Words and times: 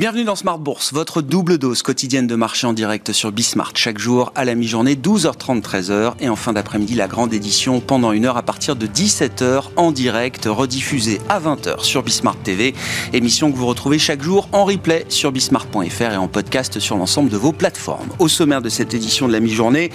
Bienvenue 0.00 0.24
dans 0.24 0.34
Smart 0.34 0.58
Bourse, 0.58 0.94
votre 0.94 1.20
double 1.20 1.58
dose 1.58 1.82
quotidienne 1.82 2.26
de 2.26 2.34
marché 2.34 2.66
en 2.66 2.72
direct 2.72 3.12
sur 3.12 3.32
Bismart. 3.32 3.72
Chaque 3.74 3.98
jour 3.98 4.32
à 4.34 4.46
la 4.46 4.54
mi-journée, 4.54 4.94
12h30, 4.94 5.60
13h. 5.60 6.14
Et 6.20 6.30
en 6.30 6.36
fin 6.36 6.54
d'après-midi, 6.54 6.94
la 6.94 7.06
grande 7.06 7.34
édition 7.34 7.80
pendant 7.80 8.12
une 8.12 8.24
heure 8.24 8.38
à 8.38 8.42
partir 8.42 8.76
de 8.76 8.86
17h 8.86 9.64
en 9.76 9.92
direct, 9.92 10.46
rediffusée 10.46 11.20
à 11.28 11.38
20h 11.38 11.84
sur 11.84 12.02
Bismart 12.02 12.38
TV. 12.38 12.74
Émission 13.12 13.52
que 13.52 13.58
vous 13.58 13.66
retrouvez 13.66 13.98
chaque 13.98 14.22
jour 14.22 14.48
en 14.52 14.64
replay 14.64 15.04
sur 15.10 15.32
bismart.fr 15.32 16.00
et 16.00 16.16
en 16.16 16.28
podcast 16.28 16.78
sur 16.78 16.96
l'ensemble 16.96 17.28
de 17.28 17.36
vos 17.36 17.52
plateformes. 17.52 18.08
Au 18.18 18.28
sommaire 18.28 18.62
de 18.62 18.70
cette 18.70 18.94
édition 18.94 19.28
de 19.28 19.32
la 19.34 19.40
mi-journée, 19.40 19.90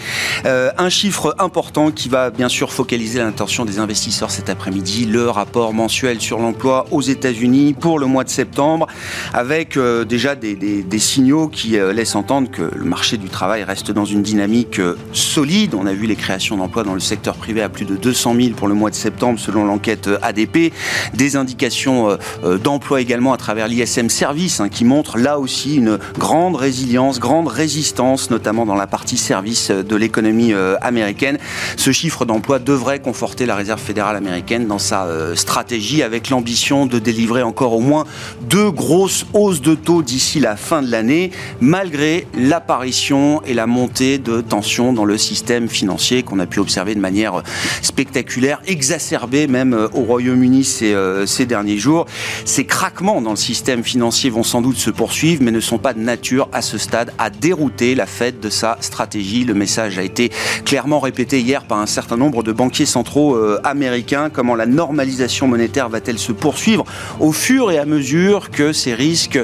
euh, 0.46 0.70
un 0.78 0.90
chiffre 0.90 1.36
important 1.40 1.90
qui 1.90 2.10
va 2.10 2.30
bien 2.30 2.48
sûr 2.48 2.72
focaliser 2.72 3.18
l'attention 3.18 3.66
des 3.66 3.80
investisseurs 3.80 4.30
cet 4.30 4.52
après-midi, 4.52 5.06
le 5.06 5.32
rapport 5.32 5.74
mensuel 5.74 6.22
sur 6.22 6.38
l'emploi 6.38 6.86
aux 6.92 7.02
États-Unis 7.02 7.74
pour 7.74 7.98
le 7.98 8.06
mois 8.06 8.24
de 8.24 8.30
septembre, 8.30 8.86
avec... 9.34 9.78
Euh, 9.78 9.95
déjà 10.04 10.36
des, 10.36 11.00
signaux 11.00 11.48
qui 11.48 11.78
euh, 11.78 11.94
laissent 11.94 12.16
entendre 12.16 12.50
que 12.50 12.72
le 12.76 12.86
marché 12.86 13.18
du 13.18 13.30
travail 13.30 13.64
reste 13.64 13.92
dans 13.92 14.06
une 14.06 14.22
dynamique 14.22 14.80
euh, 14.80 14.98
solide. 15.14 15.76
On 15.76 15.86
a 15.86 15.94
vu 15.94 16.08
les 16.08 16.16
créations 16.16 16.58
d'emplois 16.58 16.84
dans 16.84 16.94
le 16.94 17.00
secteur 17.00 17.36
privé 17.36 17.62
à 17.62 17.70
plus 17.70 17.86
de 17.86 17.96
200 17.96 18.36
000 18.36 18.50
pour 18.56 18.68
le 18.68 18.74
mois 18.74 18.90
de 18.90 18.96
septembre 18.96 19.40
selon 19.40 19.66
l'enquête 19.66 20.10
ADP. 20.22 20.74
Des 21.14 21.36
indications 21.36 22.18
d'emploi 22.64 23.02
également 23.02 23.34
à 23.34 23.38
travers 23.38 23.68
l'ISM 23.68 24.10
Service 24.10 24.60
hein, 24.60 24.70
qui 24.70 24.86
montrent 24.86 25.18
là 25.18 25.40
aussi 25.40 25.76
une 25.76 26.00
grande 26.18 26.56
résilience, 26.56 27.20
grande 27.20 27.48
résistance, 27.48 28.30
notamment 28.30 28.66
dans 28.66 28.76
la 28.76 28.88
partie 28.88 29.18
service 29.18 29.72
de 29.72 29.96
l'économie 29.96 30.54
américaine. 30.82 31.38
Ce 31.78 31.92
chiffre 31.92 32.26
d'emploi 32.26 32.60
devrait 32.60 33.00
conforter 33.00 33.46
la 33.46 33.56
Réserve 33.56 33.82
fédérale 33.82 34.16
américaine 34.16 34.68
dans 34.68 34.80
sa 34.80 35.08
stratégie 35.36 36.04
avec 36.04 36.30
l'ambition 36.30 36.86
de 36.86 37.00
délivrer 37.00 37.44
encore 37.44 37.74
au 37.74 37.82
moins 37.82 38.06
deux 38.50 38.72
grosses 38.72 39.26
hausses 39.34 39.62
de 39.62 39.76
d'ici 39.86 40.40
la 40.40 40.56
fin 40.56 40.82
de 40.82 40.90
l'année, 40.90 41.32
malgré 41.62 42.28
l'apparition 42.38 43.42
et 43.46 43.54
la 43.54 43.68
montée 43.68 44.18
de 44.18 44.42
tensions 44.42 44.94
dans 44.94 45.06
le 45.06 45.18
système 45.18 45.70
financier 45.70 46.24
qu'on 46.24 46.40
a 46.40 46.48
pu 46.48 46.60
observer 46.60 46.96
de 46.96 47.00
manière 47.00 47.44
spectaculaire, 47.82 48.62
exacerbée 48.66 49.48
même 49.48 49.74
euh, 49.74 49.88
au 49.94 50.02
Royaume-Uni 50.02 50.64
ces, 50.64 50.94
euh, 50.94 51.26
ces 51.26 51.46
derniers 51.46 51.78
jours. 51.78 52.08
Ces 52.46 52.66
craquements 52.66 53.22
dans 53.22 53.32
le 53.32 53.36
système 53.36 53.84
financier 53.84 54.30
vont 54.30 54.44
sans 54.44 54.62
doute 54.62 54.78
se 54.78 54.90
poursuivre, 54.90 55.44
mais 55.44 55.52
ne 55.52 55.60
sont 55.60 55.78
pas 55.78 55.94
de 55.94 56.00
nature 56.00 56.50
à 56.52 56.62
ce 56.62 56.78
stade 56.78 57.14
à 57.20 57.30
dérouter 57.30 57.94
la 57.94 58.08
fête 58.08 58.40
de 58.40 58.50
sa 58.50 58.78
stratégie. 58.82 59.44
Le 59.44 59.54
message 59.54 60.00
a 60.00 60.04
été 60.04 60.32
clairement 60.66 61.00
répété 61.00 61.40
hier 61.40 61.66
par 61.66 61.78
un 61.78 61.86
certain 61.86 62.18
nombre 62.18 62.42
de 62.42 62.52
banquiers 62.52 62.88
centraux 62.88 63.36
euh, 63.36 63.60
américains. 63.64 64.30
Comment 64.34 64.56
la 64.56 64.66
normalisation 64.66 65.48
monétaire 65.48 65.90
va-t-elle 65.90 66.20
se 66.20 66.32
poursuivre 66.32 66.86
au 67.20 67.32
fur 67.32 67.72
et 67.72 67.78
à 67.78 67.86
mesure 67.86 68.50
que 68.50 68.74
ces 68.74 68.96
risques 68.96 69.40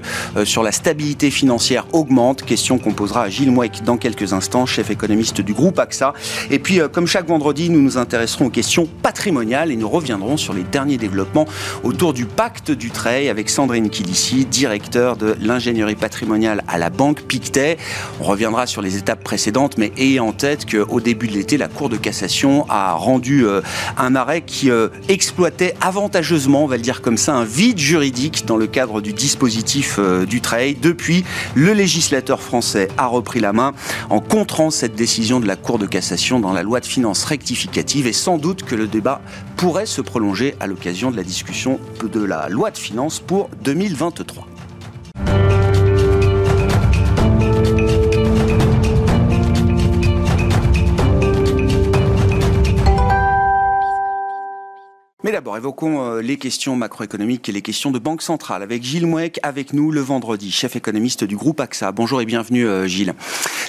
sur 0.45 0.64
la 0.64 0.72
stabilité 0.72 1.31
financière 1.31 1.86
augmente. 1.94 2.44
Question 2.44 2.77
qu'on 2.77 2.94
posera 2.94 3.23
à 3.23 3.30
Gilles 3.30 3.52
Mouek 3.52 3.83
dans 3.83 3.97
quelques 3.97 4.33
instants, 4.33 4.66
chef 4.66 4.89
économiste 4.89 5.41
du 5.41 5.53
groupe 5.53 5.80
AXA. 5.80 6.13
Et 6.50 6.59
puis, 6.59 6.80
euh, 6.80 6.88
comme 6.88 7.08
chaque 7.08 7.28
vendredi, 7.28 7.69
nous 7.69 7.81
nous 7.81 7.97
intéresserons 7.97 8.45
aux 8.45 8.50
questions 8.50 8.88
patrimoniales 9.02 9.72
et 9.72 9.75
nous 9.75 9.89
reviendrons 9.89 10.38
sur 10.38 10.53
les 10.53 10.63
derniers 10.63 10.97
développements 10.97 11.45
autour 11.83 12.13
du 12.13 12.25
pacte 12.25 12.72
du 12.72 12.91
Trey 12.91 13.30
avec 13.30 13.50
Sandrine 13.50 13.89
Kilissi, 13.89 14.45
directeur 14.45 15.17
de 15.17 15.36
l'ingénierie 15.41 15.95
patrimoniale 15.95 16.63
à 16.67 16.78
la 16.78 16.89
banque 16.89 17.22
Pictet. 17.22 17.78
On 18.19 18.23
reviendra 18.23 18.67
sur 18.67 18.81
les 18.81 18.97
étapes 18.97 19.23
précédentes, 19.23 19.78
mais 19.78 19.91
ayez 19.97 20.19
en 20.19 20.31
tête 20.31 20.69
qu'au 20.69 21.00
début 21.00 21.28
de 21.28 21.33
l'été, 21.33 21.58
la 21.58 21.67
Cour 21.67 21.89
de 21.89 21.97
cassation 21.97 22.66
a 22.69 22.94
rendu 22.94 23.45
euh, 23.45 23.61
un 23.97 24.16
arrêt 24.16 24.41
qui 24.41 24.69
exploitait 25.08 25.75
avantageusement, 25.81 26.63
on 26.63 26.67
va 26.67 26.78
le 26.78 26.81
dire 26.81 27.02
comme 27.02 27.17
ça, 27.17 27.33
un 27.33 27.44
vide 27.44 27.78
juridique 27.78 28.45
dans 28.45 28.58
le 28.58 28.67
cadre 28.67 29.02
du 29.02 29.13
dispositif 29.13 29.97
euh, 30.11 30.25
du 30.25 30.41
trade. 30.41 30.79
Depuis, 30.81 31.23
le 31.55 31.73
législateur 31.73 32.41
français 32.41 32.88
a 32.97 33.07
repris 33.07 33.39
la 33.39 33.53
main 33.53 33.73
en 34.09 34.19
contrant 34.19 34.72
cette 34.72 34.95
décision 34.95 35.39
de 35.39 35.47
la 35.47 35.55
Cour 35.55 35.79
de 35.79 35.85
cassation 35.85 36.39
dans 36.39 36.53
la 36.53 36.63
loi 36.63 36.79
de 36.79 36.85
finances 36.85 37.23
rectificative 37.23 38.07
et 38.07 38.13
sans 38.13 38.38
doute 38.38 38.63
que 38.63 38.75
le 38.75 38.88
débat 38.88 39.21
pourrait 39.57 39.85
se 39.85 40.01
prolonger 40.01 40.55
à 40.59 40.67
l'occasion 40.67 41.11
de 41.11 41.17
la 41.17 41.23
discussion 41.23 41.79
de 42.03 42.23
la 42.23 42.50
loi 42.50 42.71
de 42.71 42.77
finances 42.77 43.19
pour 43.19 43.50
2023. 43.63 44.47
D'abord, 55.31 55.56
évoquons 55.56 56.03
euh, 56.03 56.22
les 56.22 56.36
questions 56.36 56.75
macroéconomiques 56.75 57.47
et 57.47 57.53
les 57.53 57.62
questions 57.62 57.92
de 57.92 58.00
banque 58.00 58.22
centrale 58.22 58.64
avec 58.64 58.84
Gilles 58.84 59.08
Mouek, 59.08 59.40
avec 59.44 59.72
nous 59.72 59.90
le 59.90 60.02
vendredi, 60.02 60.52
chef 60.52 60.75
économiste 60.75 61.24
du 61.24 61.38
groupe 61.38 61.62
AXA. 61.62 61.94
Bonjour 61.94 62.19
et 62.22 62.25
bienvenue 62.25 62.68
euh, 62.68 62.86
Gilles. 62.86 63.14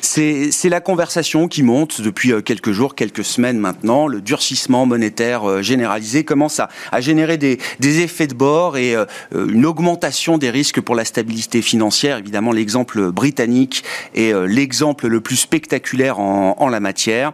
C'est 0.00 0.69
la 0.69 0.81
conversation 0.81 1.47
qui 1.47 1.62
monte 1.62 2.00
depuis 2.00 2.33
euh, 2.33 2.41
quelques 2.41 2.73
jours, 2.73 2.97
quelques 2.97 3.25
semaines 3.25 3.59
maintenant. 3.59 4.09
Le 4.09 4.21
durcissement 4.21 4.87
monétaire 4.87 5.62
généralisé 5.62 6.25
commence 6.25 6.59
à, 6.59 7.00
générer 7.00 7.37
des, 7.37 7.59
effets 7.81 8.27
de 8.27 8.34
bord 8.34 8.77
et 8.77 8.97
une 9.33 9.65
augmentation 9.65 10.39
des 10.39 10.50
risques 10.50 10.81
pour 10.81 10.97
la 10.97 11.05
stabilité 11.05 11.62
financière. 11.62 12.19
Évidemment, 12.19 12.53
l'exemple 12.53 13.12
britannique 13.12 13.84
est 14.15 14.33
l'exemple 14.47 15.06
le 15.06 15.21
plus 15.21 15.37
spectaculaire 15.37 16.19
en 16.19 16.69
la 16.69 16.81
matière. 16.81 17.33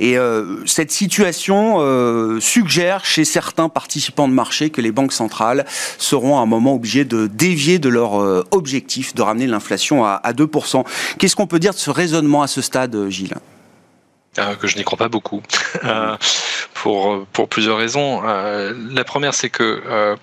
Et 0.00 0.16
cette 0.66 0.90
situation 0.90 2.40
suggère 2.40 3.04
chez 3.04 3.24
certains 3.24 3.61
participants 3.68 4.28
de 4.28 4.32
marché 4.32 4.70
que 4.70 4.80
les 4.80 4.92
banques 4.92 5.12
centrales 5.12 5.64
seront 5.98 6.38
à 6.38 6.42
un 6.42 6.46
moment 6.46 6.74
obligées 6.74 7.04
de 7.04 7.26
dévier 7.26 7.78
de 7.78 7.88
leur 7.88 8.20
euh, 8.20 8.44
objectif 8.50 9.14
de 9.14 9.22
ramener 9.22 9.46
l'inflation 9.46 10.04
à, 10.04 10.32
2%. 10.32 10.84
Qu'est-ce 11.18 11.36
qu'on 11.36 11.46
peut 11.46 11.58
dire 11.58 11.72
de 11.72 11.78
ce 11.78 11.90
raisonnement 11.90 12.42
à 12.42 12.46
ce 12.46 12.62
stade, 12.62 13.08
Gilles? 13.08 13.34
Euh, 14.38 14.54
que 14.54 14.66
je 14.66 14.78
n'y 14.78 14.84
crois 14.84 14.96
pas 14.98 15.08
beaucoup, 15.08 15.42
euh, 15.84 16.16
pour 16.74 17.48
plusieurs 17.50 17.76
raisons. 17.76 18.22
la 18.22 19.04
première, 19.04 19.34
c'est 19.34 19.50
que 19.50 20.16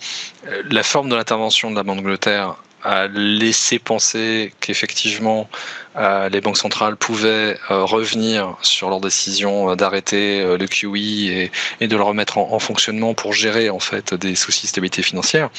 la 0.70 0.84
forme 0.84 1.10
de 1.10 1.16
l'intervention 1.16 1.70
de 1.70 1.76
la 1.76 1.84
Banque 1.84 1.98
d'Angleterre 1.98 2.56
a 2.84 3.08
laissé 3.08 3.80
penser 3.80 4.54
qu'effectivement 4.60 5.50
euh, 5.96 6.30
les 6.30 6.40
banques 6.40 6.58
centrales 6.58 6.96
pouvaient 6.96 7.58
euh, 7.72 7.84
revenir 7.84 8.56
sur 8.62 8.90
leur 8.90 9.02
décision 9.02 9.72
euh, 9.72 9.76
d'arrêter 9.76 10.58
le 10.58 10.68
QE 10.68 11.50
et, 11.82 11.88
de 11.88 11.96
le 11.96 12.04
remettre 12.04 12.38
en, 12.38 12.60
fonctionnement 12.60 13.14
pour 13.14 13.34
gérer 13.34 13.70
en 13.70 13.80
fait 13.80 14.14
des 14.14 14.36
soucis 14.36 14.64
de 14.64 14.68
stabilité 14.68 15.02
financière. 15.02 15.50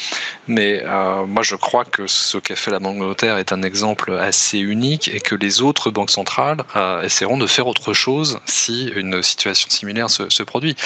Mais 0.47 0.84
moi, 1.26 1.42
je 1.42 1.56
crois 1.56 1.84
que 1.84 2.06
ce 2.06 2.38
qu'a 2.38 2.56
fait 2.56 2.70
la 2.70 2.78
Banque 2.78 2.98
d'Angleterre 2.98 3.38
est 3.38 3.53
un 3.53 3.62
exemple 3.62 4.12
assez 4.12 4.59
unique 4.59 5.09
et 5.09 5.20
que 5.20 5.34
les 5.34 5.62
autres 5.62 5.91
banques 5.91 6.10
centrales 6.10 6.59
essaieront 7.03 7.38
de 7.38 7.47
faire 7.47 7.66
autre 7.66 7.92
chose 7.92 8.38
si 8.44 8.88
une 8.94 9.22
situation 9.22 9.69
similaire 9.70 10.10
se, 10.10 10.28
se 10.28 10.42
produit. 10.42 10.76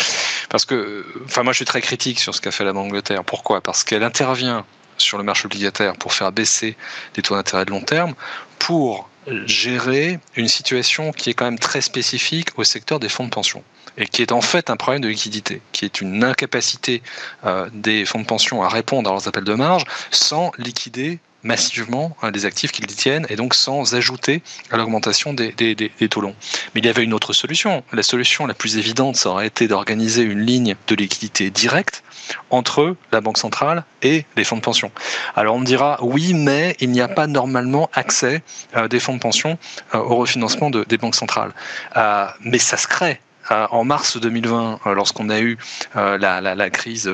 Parce 0.48 0.64
que, 0.64 1.04
enfin, 1.24 1.42
moi, 1.42 1.52
je 1.52 1.58
suis 1.58 1.64
très 1.64 1.80
critique 1.80 2.20
sur 2.20 2.34
ce 2.34 2.40
qu'a 2.40 2.50
fait 2.50 2.64
la 2.64 2.72
Banque 2.72 2.88
d'Angleterre. 2.88 3.24
Pourquoi? 3.24 3.60
Parce 3.60 3.84
qu'elle 3.84 4.04
intervient 4.04 4.64
sur 4.98 5.18
le 5.18 5.24
marché 5.24 5.46
obligataire 5.46 5.94
pour 5.94 6.12
faire 6.12 6.32
baisser 6.32 6.76
les 7.16 7.22
taux 7.22 7.34
d'intérêt 7.34 7.64
de 7.64 7.70
long 7.70 7.80
terme 7.80 8.14
pour 8.58 9.08
gérer 9.46 10.18
une 10.36 10.48
situation 10.48 11.12
qui 11.12 11.30
est 11.30 11.34
quand 11.34 11.46
même 11.46 11.58
très 11.58 11.80
spécifique 11.80 12.48
au 12.56 12.64
secteur 12.64 13.00
des 13.00 13.08
fonds 13.08 13.24
de 13.24 13.30
pension 13.30 13.62
et 13.96 14.06
qui 14.06 14.22
est 14.22 14.32
en 14.32 14.40
fait 14.40 14.70
un 14.70 14.76
problème 14.76 15.02
de 15.02 15.08
liquidité, 15.08 15.62
qui 15.72 15.84
est 15.84 16.00
une 16.00 16.24
incapacité 16.24 17.02
euh, 17.44 17.68
des 17.72 18.04
fonds 18.04 18.20
de 18.20 18.26
pension 18.26 18.62
à 18.62 18.68
répondre 18.68 19.08
à 19.08 19.12
leurs 19.12 19.28
appels 19.28 19.44
de 19.44 19.54
marge 19.54 19.84
sans 20.10 20.50
liquider 20.58 21.20
massivement 21.44 22.16
hein, 22.22 22.30
les 22.32 22.46
actifs 22.46 22.72
qu'ils 22.72 22.86
détiennent 22.86 23.26
et 23.28 23.36
donc 23.36 23.54
sans 23.54 23.94
ajouter 23.94 24.42
à 24.70 24.76
l'augmentation 24.76 25.32
des, 25.34 25.52
taux 26.10 26.20
longs. 26.20 26.34
Mais 26.74 26.80
il 26.80 26.86
y 26.86 26.88
avait 26.88 27.04
une 27.04 27.14
autre 27.14 27.32
solution. 27.32 27.84
La 27.92 28.02
solution 28.02 28.46
la 28.46 28.54
plus 28.54 28.78
évidente, 28.78 29.16
ça 29.16 29.30
aurait 29.30 29.46
été 29.46 29.68
d'organiser 29.68 30.22
une 30.22 30.40
ligne 30.40 30.74
de 30.88 30.94
liquidité 30.94 31.50
directe 31.50 32.02
entre 32.50 32.96
la 33.12 33.20
Banque 33.20 33.38
centrale 33.38 33.84
et 34.02 34.24
les 34.36 34.44
fonds 34.44 34.56
de 34.56 34.62
pension. 34.62 34.90
Alors 35.36 35.54
on 35.54 35.60
me 35.60 35.66
dira 35.66 35.98
oui, 36.02 36.34
mais 36.34 36.76
il 36.80 36.90
n'y 36.90 37.00
a 37.00 37.08
pas 37.08 37.26
normalement 37.26 37.90
accès 37.92 38.42
euh, 38.76 38.88
des 38.88 38.98
fonds 38.98 39.14
de 39.14 39.20
pension 39.20 39.58
euh, 39.94 39.98
au 39.98 40.16
refinancement 40.16 40.70
de, 40.70 40.84
des 40.84 40.96
banques 40.96 41.14
centrales. 41.14 41.52
Euh, 41.96 42.26
mais 42.40 42.58
ça 42.58 42.76
se 42.76 42.88
crée. 42.88 43.20
en 43.50 43.84
mars 43.84 44.16
2020, 44.16 44.80
lorsqu'on 44.86 45.28
a 45.28 45.38
eu 45.38 45.58
la 45.94 46.70
crise 46.70 47.10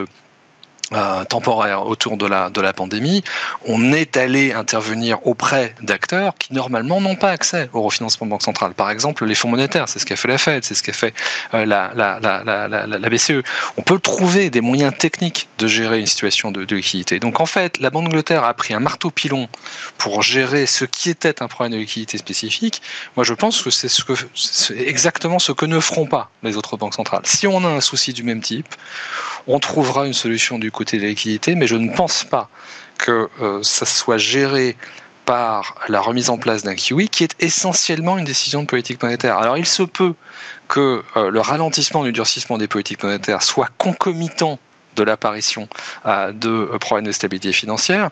euh, 0.92 1.24
temporaire 1.24 1.86
autour 1.86 2.16
de 2.16 2.26
la, 2.26 2.50
de 2.50 2.60
la 2.60 2.72
pandémie, 2.72 3.22
on 3.64 3.92
est 3.92 4.16
allé 4.16 4.52
intervenir 4.52 5.24
auprès 5.26 5.74
d'acteurs 5.82 6.34
qui 6.38 6.52
normalement 6.52 7.00
n'ont 7.00 7.16
pas 7.16 7.30
accès 7.30 7.70
au 7.72 7.82
refinancement 7.82 8.26
de 8.26 8.30
banque 8.30 8.42
centrale. 8.42 8.74
Par 8.74 8.90
exemple, 8.90 9.24
les 9.24 9.34
fonds 9.34 9.48
monétaires, 9.48 9.88
c'est 9.88 9.98
ce 9.98 10.06
qu'a 10.06 10.16
fait 10.16 10.28
la 10.28 10.38
Fed, 10.38 10.64
c'est 10.64 10.74
ce 10.74 10.82
qu'a 10.82 10.92
fait 10.92 11.14
euh, 11.54 11.64
la, 11.64 13.08
BCE. 13.08 13.42
On 13.76 13.82
peut 13.82 13.98
trouver 13.98 14.50
des 14.50 14.60
moyens 14.60 14.92
techniques 14.96 15.48
de 15.58 15.66
gérer 15.66 16.00
une 16.00 16.06
situation 16.06 16.50
de, 16.50 16.64
de 16.64 16.76
liquidité. 16.76 17.20
Donc 17.20 17.40
en 17.40 17.46
fait, 17.46 17.78
la 17.78 17.90
Banque 17.90 18.04
d'Angleterre 18.04 18.44
a 18.44 18.54
pris 18.54 18.74
un 18.74 18.80
marteau 18.80 19.10
pilon 19.10 19.48
pour 19.98 20.22
gérer 20.22 20.66
ce 20.66 20.84
qui 20.84 21.10
était 21.10 21.42
un 21.42 21.48
problème 21.48 21.72
de 21.72 21.78
liquidité 21.78 22.18
spécifique. 22.18 22.82
Moi, 23.16 23.24
je 23.24 23.34
pense 23.34 23.62
que 23.62 23.70
c'est 23.70 23.88
ce 23.88 24.04
que, 24.04 24.14
exactement 24.74 25.38
ce 25.38 25.52
que 25.52 25.66
ne 25.66 25.80
feront 25.80 26.06
pas 26.06 26.30
les 26.42 26.56
autres 26.56 26.76
banques 26.76 26.94
centrales. 26.94 27.22
Si 27.24 27.46
on 27.46 27.64
a 27.64 27.68
un 27.68 27.80
souci 27.80 28.12
du 28.12 28.22
même 28.22 28.40
type, 28.40 28.74
on 29.46 29.58
trouvera 29.58 30.06
une 30.06 30.14
solution 30.14 30.58
du 30.58 30.70
côté 30.80 30.98
de 30.98 31.54
mais 31.56 31.66
je 31.66 31.76
ne 31.76 31.94
pense 31.94 32.24
pas 32.24 32.48
que 32.96 33.28
euh, 33.42 33.62
ça 33.62 33.84
soit 33.84 34.16
géré 34.16 34.78
par 35.26 35.74
la 35.88 36.00
remise 36.00 36.30
en 36.30 36.38
place 36.38 36.62
d'un 36.62 36.74
QE 36.74 37.06
qui 37.10 37.22
est 37.22 37.36
essentiellement 37.38 38.16
une 38.16 38.24
décision 38.24 38.62
de 38.62 38.66
politique 38.66 39.02
monétaire. 39.02 39.36
Alors 39.36 39.58
il 39.58 39.66
se 39.66 39.82
peut 39.82 40.14
que 40.68 41.04
euh, 41.18 41.30
le 41.30 41.40
ralentissement 41.40 42.02
du 42.02 42.12
durcissement 42.12 42.56
des 42.56 42.66
politiques 42.66 43.02
monétaires 43.02 43.42
soit 43.42 43.68
concomitant 43.76 44.58
de 45.00 45.04
l'apparition 45.04 45.66
euh, 46.06 46.32
de 46.32 46.50
euh, 46.50 46.78
problèmes 46.78 47.06
de 47.06 47.12
stabilité 47.12 47.52
financière. 47.52 48.10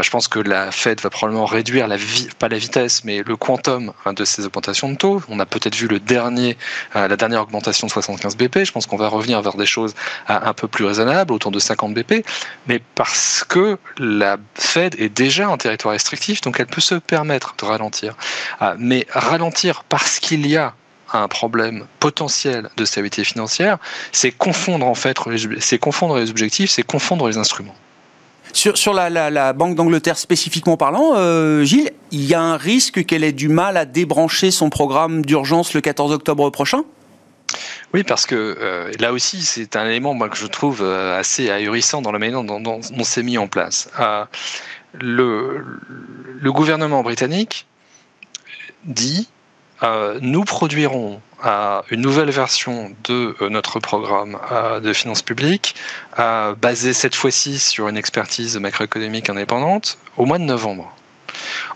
Je 0.00 0.10
pense 0.10 0.28
que 0.28 0.38
la 0.38 0.70
Fed 0.70 1.00
va 1.00 1.10
probablement 1.10 1.46
réduire 1.46 1.88
pas 2.38 2.48
la 2.48 2.58
vitesse, 2.58 3.04
mais 3.04 3.22
le 3.26 3.36
quantum 3.36 3.92
de 4.06 4.24
ces 4.24 4.46
augmentations 4.46 4.90
de 4.90 4.96
taux. 4.96 5.20
On 5.28 5.40
a 5.40 5.46
peut-être 5.46 5.74
vu 5.74 5.88
dernier, 5.98 6.56
la 6.94 7.16
dernière 7.16 7.42
augmentation 7.42 7.86
de 7.86 7.92
75 7.92 8.36
BP. 8.36 8.64
Je 8.64 8.72
pense 8.72 8.86
qu'on 8.86 8.96
va 8.96 9.08
revenir 9.08 9.40
vers 9.42 9.56
des 9.56 9.66
choses 9.66 9.94
un 10.28 10.52
peu 10.52 10.68
plus 10.68 10.84
raisonnables, 10.84 11.32
autour 11.32 11.50
de 11.50 11.58
50 11.58 11.94
BP, 11.94 12.24
mais 12.66 12.80
parce 12.94 13.44
que 13.48 13.78
la 13.98 14.36
Fed 14.54 14.94
est 15.00 15.08
déjà 15.08 15.48
un 15.48 15.56
territoire 15.56 15.92
restrictif, 15.92 16.40
donc 16.42 16.60
elle 16.60 16.66
peut 16.66 16.80
se 16.80 16.94
permettre 16.94 17.54
de 17.58 17.64
ralentir. 17.64 18.14
mais 18.78 19.06
ralentir 19.12 19.84
parce 19.88 20.20
qu'il 20.20 20.46
y 20.46 20.56
a 20.56 20.74
un 21.12 21.28
problème 21.28 21.86
potentiel 22.00 22.68
de 22.76 22.84
stabilité 22.84 23.24
financière, 23.24 23.78
c'est 24.12 24.30
confondre 24.30 24.86
en 24.86 24.94
fait, 24.94 25.16
c'est 25.60 25.78
confondre 25.78 26.18
les 26.18 26.30
objectifs, 26.30 26.70
c'est 26.70 26.82
confondre 26.82 27.28
les 27.28 27.38
instruments. 27.38 27.74
Sur, 28.52 28.94
la, 28.94 29.52
Banque 29.52 29.74
d'Angleterre 29.74 30.18
spécifiquement 30.18 30.76
parlant, 30.76 31.14
euh, 31.16 31.64
Gilles, 31.64 31.92
il 32.10 32.24
y 32.24 32.34
a 32.34 32.40
un 32.40 32.56
risque 32.56 33.04
qu'elle 33.04 33.22
ait 33.22 33.32
du 33.32 33.48
mal 33.48 33.76
à 33.76 33.84
débrancher 33.84 34.50
son 34.50 34.70
programme 34.70 35.24
d'urgence 35.24 35.74
le 35.74 35.80
14 35.80 36.12
octobre 36.12 36.48
prochain? 36.50 36.84
Oui, 37.94 38.04
parce 38.04 38.26
que 38.26 38.34
euh, 38.34 38.92
là 38.98 39.12
aussi, 39.12 39.42
c'est 39.42 39.76
un 39.76 39.86
élément 39.86 40.14
moi, 40.14 40.28
que 40.28 40.36
je 40.36 40.46
trouve 40.46 40.82
euh, 40.82 41.18
assez 41.18 41.50
ahurissant 41.50 42.02
dans 42.02 42.12
la 42.12 42.18
manière 42.18 42.42
dont, 42.42 42.62
on 42.64 43.04
s'est 43.04 43.22
mis 43.22 43.38
en 43.38 43.48
place. 43.48 43.90
le, 44.94 45.64
le 46.40 46.52
gouvernement 46.52 47.02
britannique 47.02 47.66
dit 48.84 49.28
euh, 49.82 50.18
nous 50.20 50.44
produirons 50.44 51.20
euh, 51.44 51.82
une 51.90 52.00
nouvelle 52.00 52.30
version 52.30 52.92
de 53.04 53.36
euh, 53.40 53.48
notre 53.48 53.78
programme 53.78 54.38
de 54.82 54.92
finances 54.92 55.22
publiques, 55.22 55.74
basée 56.16 56.92
cette 56.92 57.14
fois-ci 57.14 57.58
sur 57.58 57.88
une 57.88 57.96
expertise 57.96 58.56
macroéconomique 58.58 59.30
indépendante, 59.30 59.98
au 60.16 60.24
mois 60.24 60.38
de 60.38 60.44
novembre. 60.44 60.92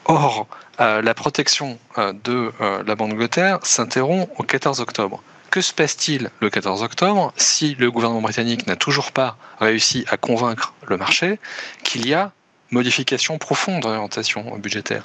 Or, 0.06 0.46
la 0.78 1.14
protection 1.14 1.78
de 1.96 2.50
la 2.58 2.94
Banque 2.96 3.10
d'Angleterre 3.10 3.60
s'interrompt 3.62 4.28
au 4.36 4.42
14 4.42 4.80
octobre. 4.80 5.22
Que 5.50 5.60
se 5.60 5.72
passe-t-il 5.72 6.30
le 6.40 6.50
14 6.50 6.82
octobre 6.82 7.32
si 7.36 7.76
le 7.78 7.90
gouvernement 7.90 8.22
britannique 8.22 8.66
n'a 8.66 8.74
toujours 8.74 9.12
pas 9.12 9.36
réussi 9.60 10.04
à 10.08 10.16
convaincre 10.16 10.72
le 10.88 10.96
marché 10.96 11.38
qu'il 11.84 12.08
y 12.08 12.14
a 12.14 12.32
modification 12.72 13.38
profonde 13.38 13.82
d'orientation 13.82 14.58
budgétaire. 14.58 15.04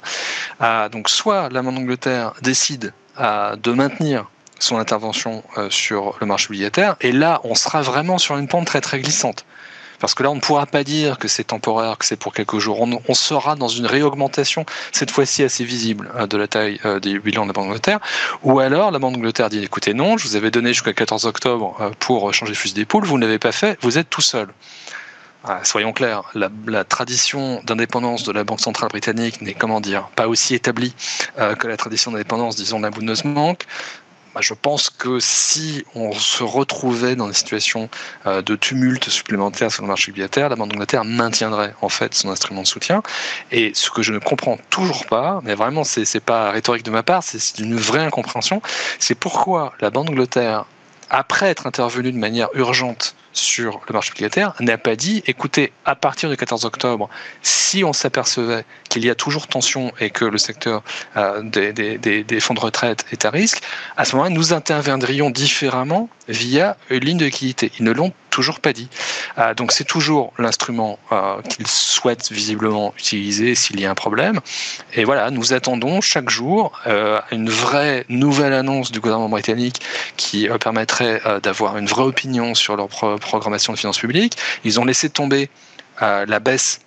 Ah, 0.58 0.88
donc 0.90 1.08
soit 1.08 1.48
la 1.50 1.62
d'Angleterre 1.62 2.32
décide 2.42 2.92
ah, 3.16 3.54
de 3.62 3.72
maintenir 3.72 4.26
son 4.58 4.78
intervention 4.78 5.44
euh, 5.56 5.70
sur 5.70 6.16
le 6.20 6.26
marché 6.26 6.46
obligataire, 6.48 6.96
et 7.00 7.12
là 7.12 7.40
on 7.44 7.54
sera 7.54 7.82
vraiment 7.82 8.18
sur 8.18 8.36
une 8.36 8.48
pente 8.48 8.66
très 8.66 8.80
très 8.80 9.00
glissante. 9.00 9.44
Parce 10.00 10.14
que 10.14 10.22
là, 10.22 10.30
on 10.30 10.36
ne 10.36 10.40
pourra 10.40 10.64
pas 10.66 10.84
dire 10.84 11.18
que 11.18 11.26
c'est 11.26 11.42
temporaire, 11.42 11.98
que 11.98 12.04
c'est 12.04 12.14
pour 12.16 12.32
quelques 12.32 12.60
jours. 12.60 12.80
On, 12.80 13.14
sera 13.14 13.56
dans 13.56 13.66
une 13.66 13.84
réaugmentation, 13.84 14.64
cette 14.92 15.10
fois-ci 15.10 15.42
assez 15.42 15.64
visible, 15.64 16.08
euh, 16.14 16.28
de 16.28 16.36
la 16.36 16.46
taille 16.46 16.78
euh, 16.84 17.00
des 17.00 17.18
bilans 17.18 17.42
de 17.42 17.48
la 17.48 17.52
Banque 17.52 17.66
d'Angleterre. 17.66 17.98
Ou 18.44 18.60
alors, 18.60 18.92
la 18.92 19.00
Banque 19.00 19.14
d'Angleterre 19.14 19.48
dit, 19.48 19.60
écoutez, 19.60 19.94
non, 19.94 20.16
je 20.16 20.28
vous 20.28 20.36
avais 20.36 20.52
donné 20.52 20.68
jusqu'à 20.68 20.92
14 20.92 21.26
octobre 21.26 21.92
pour 21.98 22.32
changer 22.32 22.52
le 22.52 22.56
fusil 22.56 22.74
d'épaule, 22.74 23.06
vous 23.06 23.18
ne 23.18 23.24
l'avez 23.24 23.40
pas 23.40 23.50
fait, 23.50 23.76
vous 23.82 23.98
êtes 23.98 24.08
tout 24.08 24.20
seul. 24.20 24.46
Ah, 25.44 25.60
soyons 25.62 25.92
clairs, 25.92 26.22
la, 26.34 26.84
tradition 26.84 27.62
d'indépendance 27.64 28.24
de 28.24 28.32
la 28.32 28.42
Banque 28.42 28.60
centrale 28.60 28.88
britannique 28.88 29.40
n'est, 29.40 29.54
comment 29.54 29.80
dire, 29.80 30.08
pas 30.16 30.26
aussi 30.26 30.54
établie 30.54 30.94
euh, 31.38 31.54
que 31.54 31.68
la 31.68 31.76
tradition 31.76 32.10
d'indépendance, 32.10 32.56
disons, 32.56 32.78
de 32.78 32.84
la 32.84 32.90
Bundesbank. 32.90 33.64
Bah, 34.34 34.40
je 34.42 34.52
pense 34.52 34.90
que 34.90 35.20
si 35.20 35.84
on 35.94 36.12
se 36.12 36.42
retrouvait 36.42 37.14
dans 37.14 37.28
des 37.28 37.34
situations 37.34 37.88
euh, 38.26 38.42
de 38.42 38.56
tumulte 38.56 39.08
supplémentaire 39.08 39.70
sur 39.70 39.82
le 39.82 39.88
marché 39.88 40.10
obligataire, 40.10 40.48
la 40.48 40.56
Banque 40.56 40.70
d'Angleterre 40.70 41.04
maintiendrait 41.04 41.72
en 41.82 41.88
fait 41.88 42.14
son 42.14 42.30
instrument 42.30 42.62
de 42.62 42.66
soutien. 42.66 43.04
Et 43.52 43.70
ce 43.74 43.90
que 43.90 44.02
je 44.02 44.12
ne 44.12 44.18
comprends 44.18 44.58
toujours 44.70 45.06
pas, 45.06 45.40
mais 45.44 45.54
vraiment 45.54 45.84
c'est, 45.84 46.04
c'est 46.04 46.20
pas 46.20 46.50
rhétorique 46.50 46.84
de 46.84 46.90
ma 46.90 47.04
part, 47.04 47.22
c'est 47.22 47.60
une 47.60 47.76
vraie 47.76 48.04
incompréhension, 48.04 48.60
c'est 48.98 49.14
pourquoi 49.14 49.72
la 49.80 49.90
Banque 49.90 50.06
d'Angleterre, 50.08 50.64
après 51.10 51.46
être 51.46 51.66
intervenue 51.66 52.12
de 52.12 52.18
manière 52.18 52.48
urgente 52.54 53.14
sur 53.32 53.80
le 53.86 53.92
marché 53.92 54.10
obligataire 54.12 54.54
n'a 54.60 54.78
pas 54.78 54.96
dit 54.96 55.22
écoutez, 55.26 55.72
à 55.84 55.94
partir 55.94 56.30
du 56.30 56.36
14 56.36 56.64
octobre, 56.64 57.08
si 57.42 57.84
on 57.84 57.92
s'apercevait 57.92 58.64
qu'il 58.88 59.04
y 59.04 59.10
a 59.10 59.14
toujours 59.14 59.46
tension 59.46 59.92
et 60.00 60.10
que 60.10 60.24
le 60.24 60.38
secteur 60.38 60.82
euh, 61.16 61.42
des, 61.42 61.72
des, 61.98 62.40
fonds 62.40 62.54
de 62.54 62.60
retraite 62.60 63.04
est 63.12 63.24
à 63.24 63.30
risque, 63.30 63.62
à 63.96 64.04
ce 64.04 64.16
moment-là, 64.16 64.34
nous 64.34 64.52
interviendrions 64.52 65.30
différemment 65.30 66.08
via 66.28 66.76
une 66.90 67.04
ligne 67.04 67.18
de 67.18 67.24
liquidité. 67.24 67.72
Ils 67.78 67.84
ne 67.84 67.92
l'ont 67.92 68.12
toujours 68.30 68.60
pas 68.60 68.72
dit. 68.72 68.88
Euh, 69.38 69.54
donc 69.54 69.72
c'est 69.72 69.84
toujours 69.84 70.32
l'instrument 70.38 70.98
euh, 71.12 71.40
qu'ils 71.42 71.66
souhaitent 71.66 72.30
visiblement 72.30 72.94
utiliser 72.98 73.54
s'il 73.54 73.80
y 73.80 73.86
a 73.86 73.90
un 73.90 73.94
problème. 73.94 74.40
Et 74.94 75.04
voilà, 75.04 75.30
nous 75.30 75.52
attendons 75.52 76.00
chaque 76.00 76.30
jour 76.30 76.72
une 77.32 77.50
vraie 77.50 78.04
nouvelle 78.08 78.52
annonce 78.52 78.90
du 78.92 79.00
gouvernement 79.00 79.28
britannique 79.28 79.80
qui 80.16 80.48
permettrait 80.60 81.20
d'avoir 81.42 81.76
une 81.76 81.86
vraie 81.86 82.04
opinion 82.04 82.54
sur 82.54 82.76
leur 82.76 82.88
programmation 83.28 83.72
de 83.72 83.78
finances 83.78 83.98
publiques. 83.98 84.36
Ils 84.64 84.80
ont 84.80 84.84
laissé 84.84 85.08
tomber 85.08 85.48
la 86.00 86.40
baisse 86.40 86.80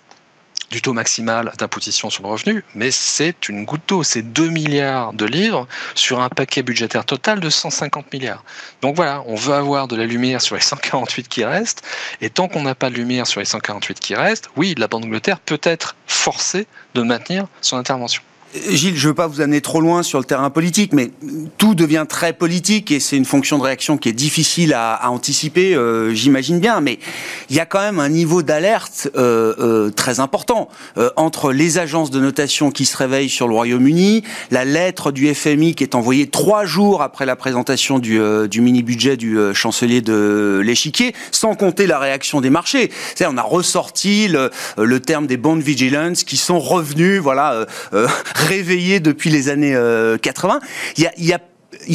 du 0.70 0.80
taux 0.80 0.94
maximal 0.94 1.52
d'imposition 1.58 2.08
sur 2.08 2.22
le 2.22 2.30
revenu, 2.30 2.64
mais 2.74 2.90
c'est 2.90 3.50
une 3.50 3.66
goutte 3.66 3.82
d'eau, 3.88 4.02
c'est 4.02 4.22
2 4.22 4.48
milliards 4.48 5.12
de 5.12 5.26
livres 5.26 5.68
sur 5.94 6.22
un 6.22 6.30
paquet 6.30 6.62
budgétaire 6.62 7.04
total 7.04 7.40
de 7.40 7.50
150 7.50 8.10
milliards. 8.10 8.42
Donc 8.80 8.96
voilà, 8.96 9.22
on 9.26 9.34
veut 9.34 9.52
avoir 9.52 9.86
de 9.86 9.96
la 9.96 10.06
lumière 10.06 10.40
sur 10.40 10.54
les 10.54 10.62
148 10.62 11.28
qui 11.28 11.44
restent, 11.44 11.82
et 12.22 12.30
tant 12.30 12.48
qu'on 12.48 12.62
n'a 12.62 12.74
pas 12.74 12.88
de 12.88 12.94
lumière 12.94 13.26
sur 13.26 13.40
les 13.40 13.44
148 13.44 14.00
qui 14.00 14.14
restent, 14.14 14.48
oui, 14.56 14.74
la 14.78 14.88
Banque 14.88 15.02
d'Angleterre 15.02 15.40
peut 15.40 15.60
être 15.62 15.94
forcée 16.06 16.66
de 16.94 17.02
maintenir 17.02 17.48
son 17.60 17.76
intervention. 17.76 18.22
Gilles, 18.54 18.96
je 18.96 19.04
ne 19.06 19.08
veux 19.08 19.14
pas 19.14 19.28
vous 19.28 19.40
amener 19.40 19.62
trop 19.62 19.80
loin 19.80 20.02
sur 20.02 20.18
le 20.18 20.26
terrain 20.26 20.50
politique, 20.50 20.92
mais 20.92 21.10
tout 21.56 21.74
devient 21.74 22.04
très 22.06 22.34
politique 22.34 22.90
et 22.90 23.00
c'est 23.00 23.16
une 23.16 23.24
fonction 23.24 23.56
de 23.56 23.62
réaction 23.62 23.96
qui 23.96 24.10
est 24.10 24.14
difficile 24.14 24.74
à, 24.74 25.08
anticiper, 25.08 25.74
euh, 25.74 26.12
j'imagine 26.12 26.60
bien. 26.60 26.82
Mais 26.82 26.98
il 27.48 27.56
y 27.56 27.60
a 27.60 27.66
quand 27.66 27.80
même 27.80 27.98
un 27.98 28.10
niveau 28.10 28.42
d'alerte 28.42 29.08
euh, 29.16 29.54
euh, 29.58 29.90
très 29.90 30.20
important 30.20 30.68
entre 31.16 31.52
les 31.52 31.78
agences 31.78 32.10
de 32.10 32.20
notation 32.20 32.70
qui 32.70 32.84
se 32.84 32.96
réveillent 32.96 33.30
sur 33.30 33.48
le 33.48 33.54
Royaume-Uni, 33.54 34.22
la 34.50 34.64
lettre 34.66 35.12
du 35.12 35.32
FMI 35.34 35.74
qui 35.74 35.84
est 35.84 35.94
envoyée 35.94 36.28
trois 36.28 36.66
jours 36.66 37.00
après 37.00 37.24
la 37.24 37.36
présentation 37.36 37.98
du, 37.98 38.20
mini-budget 38.60 39.16
du 39.16 39.38
chancelier 39.54 40.02
de 40.02 40.60
l'échiquier, 40.62 41.14
sans 41.30 41.54
compter 41.54 41.86
la 41.86 41.98
réaction 41.98 42.40
des 42.40 42.50
marchés. 42.50 42.90
On 43.26 43.36
a 43.38 43.42
ressorti 43.42 44.28
le, 44.28 44.50
le, 44.76 45.00
terme 45.00 45.26
des 45.26 45.36
bond 45.36 45.56
vigilance 45.56 46.24
qui 46.24 46.36
sont 46.36 46.58
revenus, 46.58 47.20
voilà 47.20 47.66
réveillé 48.42 49.00
depuis 49.00 49.30
les 49.30 49.48
années 49.48 49.76
80. 50.20 50.54
Euh, 50.54 51.08
il 51.16 51.24
y 51.26 51.32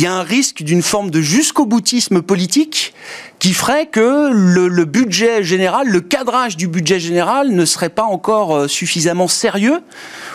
a, 0.07 0.13
un 0.13 0.23
risque 0.23 0.63
d'une 0.63 0.81
forme 0.81 1.11
de 1.11 1.21
jusqu'au 1.21 1.65
boutisme 1.65 2.21
politique 2.21 2.93
qui 3.39 3.53
ferait 3.53 3.85
que 3.85 4.31
le, 4.31 4.67
le, 4.67 4.85
budget 4.85 5.43
général, 5.43 5.87
le 5.87 6.01
cadrage 6.01 6.57
du 6.57 6.67
budget 6.67 6.99
général 6.99 7.51
ne 7.51 7.65
serait 7.65 7.89
pas 7.89 8.03
encore 8.03 8.55
euh, 8.55 8.67
suffisamment 8.67 9.27
sérieux 9.27 9.79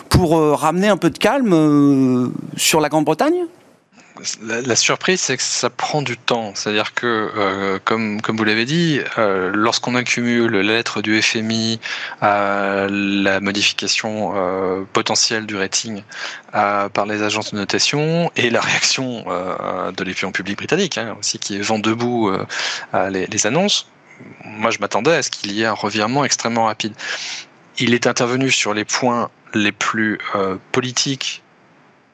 pour 0.09 0.38
euh, 0.38 0.54
ramener 0.54 0.88
un 0.88 0.97
peu 0.97 1.11
de 1.11 1.19
calme 1.19 2.33
sur 2.57 2.81
la 2.81 2.88
Grande-Bretagne? 2.88 3.47
La, 4.42 4.76
surprise, 4.76 5.21
c'est 5.21 5.37
que 5.37 5.42
ça 5.42 5.71
prend 5.71 6.02
du 6.02 6.16
temps. 6.16 6.52
C'est-à-dire 6.54 6.95
que, 6.95 7.31
euh, 7.37 7.78
comme, 7.85 8.21
comme 8.21 8.37
vous 8.37 8.45
l'avez 8.45 8.64
dit, 8.64 9.00
euh, 9.19 9.50
lorsqu'on 9.54 9.95
accumule 9.95 10.52
la 10.52 10.75
lettre 10.75 11.02
du 11.02 11.21
FMI, 11.21 11.81
à 12.21 12.87
la 12.90 13.40
modification 13.40 14.33
euh, 14.37 14.83
potentielle 14.92 15.47
du 15.47 15.57
rating 15.57 16.02
par 16.52 17.07
les 17.07 17.23
agences 17.23 17.52
de 17.52 17.57
notation 17.57 18.31
et 18.37 18.50
la 18.50 18.61
réaction 18.61 19.25
de 19.25 20.04
l'opinion 20.04 20.33
publique 20.33 20.59
britannique, 20.59 20.99
hein, 20.99 21.16
aussi 21.19 21.38
qui 21.38 21.59
vend 21.61 21.78
debout 21.78 22.31
les, 23.11 23.26
les 23.26 23.47
annonces, 23.47 23.88
moi 24.45 24.71
je 24.71 24.78
m'attendais 24.78 25.14
à 25.14 25.23
ce 25.23 25.31
qu'il 25.31 25.52
y 25.52 25.62
ait 25.62 25.66
un 25.66 25.73
revirement 25.73 26.26
extrêmement 26.26 26.66
rapide. 26.66 26.92
Il 27.78 27.95
est 27.95 28.07
intervenu 28.07 28.50
sur 28.50 28.75
les 28.75 28.85
points 28.85 29.31
les 29.54 29.73
plus 29.73 30.19
politiques 30.73 31.41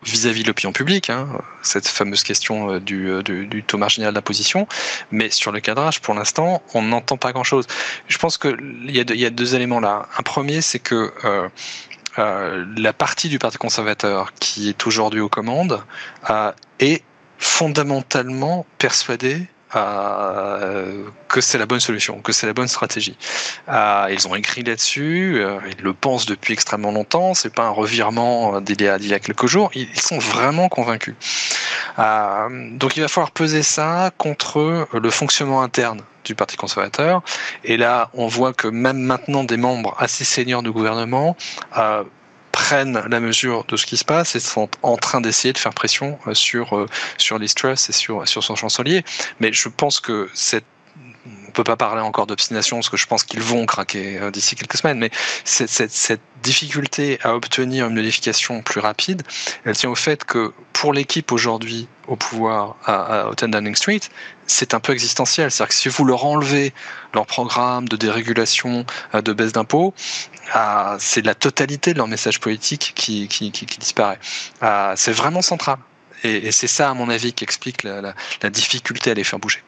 vis-à-vis 0.02 0.43
de 0.43 0.49
l'opinion 0.49 0.73
publique, 0.73 1.11
hein, 1.11 1.26
cette 1.62 1.88
fameuse 1.88 2.23
question 2.23 2.71
euh, 2.71 2.81
euh, 2.93 3.23
du, 3.23 3.62
taux 3.64 3.78
marginal 3.78 4.14
d'imposition, 4.14 4.67
mais 5.11 5.31
sur 5.31 5.52
le 5.52 5.61
cadrage, 5.61 6.00
pour 6.00 6.14
l'instant, 6.14 6.62
on 6.75 6.83
n'entend 6.83 7.17
pas 7.17 7.33
grand-chose. 7.33 7.67
Je 8.07 8.19
pense 8.19 8.38
qu'il 8.38 8.57
y, 8.88 8.99
y, 8.99 9.26
a 9.26 9.31
deux 9.31 9.55
éléments 9.55 9.81
là. 9.81 10.09
Un 10.17 10.23
premier, 10.23 10.61
c'est 10.61 10.78
que 10.78 11.12
euh, 11.25 11.49
la 12.76 12.93
partie 12.93 13.28
du 13.28 13.38
Parti 13.38 13.59
conservateur 13.59 14.33
qui 14.35 14.69
est 14.69 14.87
aujourd'hui 14.87 15.21
aux 15.21 15.28
commandes 15.28 15.85
est 16.81 17.02
fondamentalement 17.38 18.67
persuadée 18.78 19.47
euh, 19.76 21.04
que 21.28 21.40
c'est 21.40 21.58
la 21.58 21.66
bonne 21.66 21.80
solution, 21.80 22.20
que 22.20 22.32
c'est 22.32 22.46
la 22.46 22.54
bonne 22.54 22.68
stratégie. 22.68 23.16
Euh, 23.68 24.08
ils 24.10 24.26
ont 24.26 24.34
écrit 24.34 24.62
là-dessus, 24.62 25.40
euh, 25.40 25.58
ils 25.76 25.84
le 25.84 25.92
pensent 25.92 26.26
depuis 26.26 26.54
extrêmement 26.54 26.90
longtemps. 26.90 27.34
C'est 27.34 27.52
pas 27.52 27.64
un 27.64 27.70
revirement 27.70 28.60
d'il 28.60 28.80
y, 28.80 28.88
a, 28.88 28.96
y 28.96 29.14
a 29.14 29.18
quelques 29.20 29.46
jours. 29.46 29.70
Ils, 29.75 29.88
sont 30.00 30.18
vraiment 30.18 30.68
convaincus. 30.68 31.16
donc 31.98 32.96
il 32.96 33.00
va 33.00 33.08
falloir 33.08 33.30
peser 33.30 33.62
ça 33.62 34.10
contre 34.16 34.88
le 34.92 35.10
fonctionnement 35.10 35.60
interne 35.60 36.00
du 36.25 36.34
Parti 36.34 36.56
conservateur. 36.56 37.22
Et 37.64 37.76
là, 37.76 38.10
on 38.14 38.26
voit 38.26 38.52
que 38.52 38.68
même 38.68 38.98
maintenant, 38.98 39.44
des 39.44 39.56
membres 39.56 39.94
assez 39.98 40.25
seniors 40.25 40.62
du 40.62 40.70
gouvernement 40.70 41.37
prennent 42.68 43.02
la 43.08 43.20
mesure 43.20 43.64
de 43.64 43.78
ce 43.78 43.87
qui 43.87 43.96
se 43.96 44.04
passe 44.04 44.37
et 44.37 44.40
sont 44.40 44.68
en 44.82 44.98
train 44.98 45.22
d'essayer 45.22 45.54
de 45.54 45.58
faire 45.58 45.72
pression 45.72 46.18
euh, 46.26 46.34
sur, 46.34 46.76
euh, 46.76 46.87
sur 47.16 47.38
Liz 47.38 47.54
Truss 47.54 47.88
et 47.88 47.94
sur, 47.94 48.28
sur 48.28 48.44
son 48.44 48.56
chancelier. 48.56 49.04
Mais 49.40 49.54
je 49.54 49.70
pense 49.70 50.00
que 50.00 50.28
cette 50.34 50.66
on 51.48 51.50
peut 51.52 51.64
pas 51.64 51.76
parler 51.76 52.02
encore 52.02 52.26
d'obstination 52.26 52.76
parce 52.76 52.90
que 52.90 52.98
je 52.98 53.06
pense 53.06 53.25
qu'ils 53.25 53.40
vont 53.40 53.64
craquer 53.64 54.18
euh, 54.18 54.30
d'ici 54.30 54.54
quelques 54.54 54.76
semaines, 54.76 54.98
mais 54.98 55.10
cette, 55.44 55.70
cette, 55.70 55.92
cette, 55.92 56.20
difficulté 56.42 57.18
à 57.25 57.34
obtenir 57.34 57.88
une 57.88 57.94
modification 57.94 58.62
plus 58.62 58.78
rapide, 58.78 59.22
elle 59.64 59.75
tient 59.75 59.90
au 59.90 59.96
fait 59.96 60.25
que 60.25 60.52
pour 60.72 60.92
l'équipe 60.92 61.32
aujourd'hui 61.32 61.88
au 62.06 62.14
pouvoir 62.14 62.76
à, 62.84 63.28
à 63.28 63.30
10 63.34 63.48
Downing 63.48 63.75
Street, 63.75 64.00
c'est 64.49 64.75
un 64.75 64.81
peu 64.81 64.93
existentiel. 64.93 65.50
C'est-à-dire 65.50 65.69
que 65.69 65.75
si 65.75 65.88
vous 65.88 66.05
leur 66.05 66.25
enlevez 66.25 66.73
leur 67.14 67.26
programme 67.26 67.88
de 67.88 67.97
dérégulation, 67.97 68.85
euh, 69.14 69.23
de 69.23 69.33
baisse 69.33 69.52
d'impôts, 69.52 69.95
euh, 70.57 70.97
c'est 70.99 71.25
la 71.25 71.35
totalité 71.35 71.93
de 71.93 71.99
leur 71.99 72.09
message 72.09 72.40
politique 72.40 72.93
qui, 72.97 73.28
qui, 73.28 73.52
qui, 73.52 73.67
disparaît. 73.78 74.19
C'est 74.97 75.12
vraiment 75.12 75.43
central. 75.43 75.78
Et, 76.25 76.50
c'est 76.50 76.67
ça, 76.67 76.90
à 76.90 76.95
mon 76.95 77.09
avis, 77.11 77.33
qui 77.33 77.45
explique 77.45 77.85
la 77.85 78.50
difficulté 78.50 79.12
à 79.12 79.14
les 79.14 79.25
faire 79.25 79.38
bouger. 79.38 79.62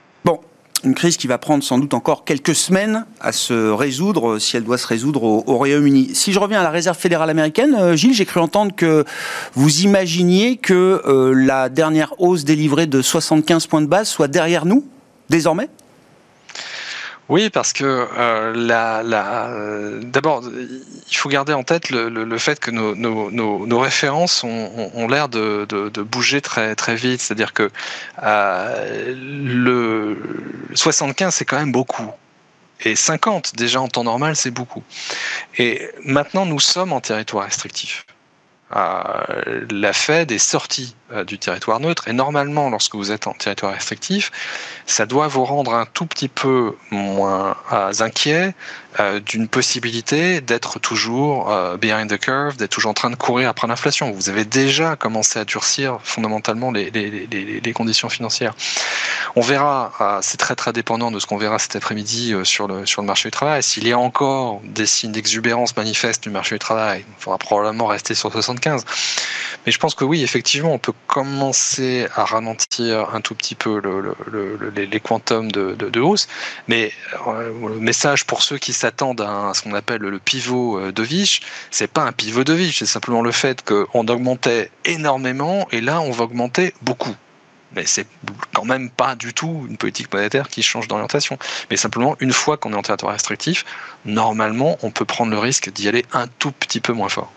Une 0.83 0.95
crise 0.95 1.19
qui 1.19 1.27
va 1.27 1.37
prendre 1.37 1.63
sans 1.63 1.79
doute 1.79 1.93
encore 1.93 2.25
quelques 2.25 2.55
semaines 2.55 3.05
à 3.21 3.33
se 3.33 3.71
résoudre, 3.71 4.39
si 4.39 4.57
elle 4.57 4.65
doit 4.65 4.79
se 4.79 4.87
résoudre 4.87 5.23
au, 5.23 5.45
au 5.47 5.57
Royaume-Uni. 5.57 6.15
Si 6.15 6.33
je 6.33 6.39
reviens 6.39 6.61
à 6.61 6.63
la 6.63 6.71
Réserve 6.71 6.97
fédérale 6.97 7.29
américaine, 7.29 7.77
euh, 7.79 7.97
Gilles, 7.97 8.15
j'ai 8.15 8.25
cru 8.25 8.41
entendre 8.41 8.75
que 8.75 9.05
vous 9.55 9.83
imaginiez 9.83 10.57
que 10.57 11.03
euh, 11.05 11.35
la 11.35 11.69
dernière 11.69 12.15
hausse 12.19 12.45
délivrée 12.45 12.87
de 12.87 13.03
75 13.03 13.67
points 13.67 13.83
de 13.83 13.87
base 13.87 14.09
soit 14.09 14.29
derrière 14.29 14.65
nous, 14.65 14.87
désormais? 15.29 15.69
Oui, 17.31 17.49
parce 17.49 17.73
que 17.73 17.85
euh, 17.85 18.53
la, 18.57 19.05
la, 19.05 19.51
d'abord, 20.03 20.43
il 20.45 21.17
faut 21.17 21.29
garder 21.29 21.53
en 21.53 21.63
tête 21.63 21.91
le, 21.91 22.09
le, 22.09 22.39
fait 22.39 22.59
que 22.59 22.73
nos, 22.73 22.97
nos, 22.97 23.31
nos, 23.31 23.79
références 23.79 24.43
ont, 24.43 24.91
ont 24.93 25.07
l'air 25.07 25.29
de, 25.29 25.65
de, 25.69 25.91
de, 25.91 26.03
bouger 26.03 26.41
très, 26.41 26.75
très 26.75 26.97
vite. 26.97 27.21
C'est-à-dire 27.21 27.53
que 27.53 27.71
euh, 28.25 29.15
le 29.17 30.19
75, 30.75 31.33
c'est 31.33 31.45
quand 31.45 31.59
même 31.59 31.71
beaucoup. 31.71 32.11
Et 32.81 32.97
50, 32.97 33.55
déjà 33.55 33.81
en 33.81 33.87
temps 33.87 34.05
normal, 34.05 34.35
c'est 34.35 34.51
beaucoup. 34.51 34.83
Et 35.57 35.89
maintenant, 36.05 36.47
nous 36.47 36.59
sommes 36.59 36.93
en 36.93 37.01
territoire 37.01 37.45
restrictif. 37.45 38.07
Euh, 38.77 39.67
la 39.71 39.93
Fed 39.93 40.31
est 40.31 40.39
sortie 40.39 40.95
euh, 41.13 41.25
du 41.25 41.39
territoire 41.39 41.81
neutre. 41.81 42.07
Et 42.09 42.13
normalement 42.13 42.71
lorsque 42.71 42.95
vous 42.95 43.11
êtes 43.11 43.27
en 43.27 43.33
territoire 43.33 43.73
restrictif 43.73 44.31
ça 44.87 45.07
doit 45.07 45.29
vous 45.29 45.45
rendre 45.45 45.75
un 45.75 45.87
tout 45.87 46.07
petit 46.07 46.29
peu 46.29 46.77
moins 46.91 47.57
euh, 48.99 49.21
d'une 49.21 49.49
possibilité 49.49 50.41
d'être 50.41 50.79
toujours 50.79 51.51
behind 51.81 52.11
the 52.11 52.19
curve, 52.19 52.57
d'être 52.57 52.71
toujours 52.71 52.91
en 52.91 52.95
train 52.95 53.11
de 53.11 53.17
courir 53.17 53.49
après 53.49 53.67
l'inflation. 53.67 54.11
Vous 54.11 54.29
avez 54.29 54.45
déjà 54.45 54.97
commencé 54.97 55.39
à 55.39 55.45
durcir 55.45 55.99
fondamentalement 56.03 56.71
les, 56.73 57.73
conditions 57.75 58.09
financières. 58.09 58.55
On 59.37 59.41
verra, 59.41 60.21
c'est 60.23 60.39
très 60.39 60.57
très 60.57 60.73
dépendant 60.73 61.11
de 61.11 61.21
ce 61.21 61.27
qu'on 61.27 61.37
verra 61.37 61.59
cet 61.59 61.77
après-midi 61.77 62.35
sur 62.45 62.67
le, 62.67 62.85
marché 63.03 63.29
du 63.29 63.33
travail. 63.33 63.63
S'il 63.63 63.87
y 63.87 63.93
a 63.93 63.99
encore 63.99 64.61
des 64.65 64.87
signes 64.87 65.13
d'exubérance 65.13 65.77
manifeste 65.77 66.23
du 66.23 66.31
marché 66.31 66.57
du 66.57 66.59
travail, 66.59 67.05
il 67.07 67.23
faudra 67.23 67.39
probablement 67.39 67.87
rester 67.87 68.15
sur 68.15 68.33
75. 68.33 68.85
Mais 69.67 69.73
je 69.73 69.79
pense 69.79 69.95
que 69.95 70.05
oui, 70.05 70.23
effectivement, 70.23 70.73
on 70.73 70.79
peut 70.79 70.95
commencer 71.07 72.07
à 72.15 72.25
ralentir 72.25 73.15
un 73.15 73.21
tout 73.21 73.35
petit 73.35 73.55
peu 73.55 73.81
le, 73.81 74.01
le, 74.27 74.57
le, 74.57 74.71
les 74.71 75.01
quantums 75.01 75.53
de, 75.53 75.75
de, 75.75 76.01
hausse. 76.01 76.29
Mais 76.69 76.93
euh, 77.27 77.53
le 77.69 77.81
message 77.81 78.25
pour 78.25 78.43
ceux 78.43 78.59
qui 78.59 78.73
s'attendent 78.81 79.21
à, 79.21 79.53
ce 79.55 79.63
qu'on 79.63 79.75
appelle 79.75 80.03
le 80.03 80.19
pivot 80.19 80.79
euh, 80.79 80.93
de 80.93 81.03
Vich, 81.03 81.43
c'est 81.71 81.91
pas 81.91 82.03
un 82.03 82.13
pivot 82.13 82.45
de 82.45 82.53
Vich, 82.53 82.79
c'est 82.79 82.87
simplement 82.87 83.23
le 83.23 83.33
fait 83.33 83.63
qu'on 83.63 84.09
augmentait 84.09 84.71
énormément 84.85 85.69
et 85.71 85.81
là 85.81 86.01
on 86.01 86.11
va 86.11 86.25
augmenter 86.25 86.75
beaucoup 86.83 87.15
mais 87.73 87.87
c'est 87.87 88.07
quand 88.53 88.65
même 88.65 88.91
pas 88.91 89.15
du 89.15 89.33
tout 89.33 89.67
une 89.69 89.77
politique 89.77 90.13
monétaire 90.13 90.49
qui 90.49 90.63
change 90.63 90.89
d'orientation. 90.89 91.39
Mais 91.71 91.77
simplement, 91.77 92.17
une 92.21 92.33
fois 92.33 92.57
qu'on 92.57 92.73
est 92.73 92.77
en 92.77 92.83
territoire 92.83 93.13
restrictif, 93.13 93.65
normalement, 94.05 94.77
on 94.83 94.91
peut 94.91 95.05
prendre 95.05 95.31
le 95.31 95.39
risque 95.39 95.71
d'y 95.71 95.89
aller 95.89 96.05
un 96.13 96.27
tout 96.27 96.53
petit 96.53 96.81
peu 96.81 96.93
moins 96.93 97.09
fort. 97.09 97.33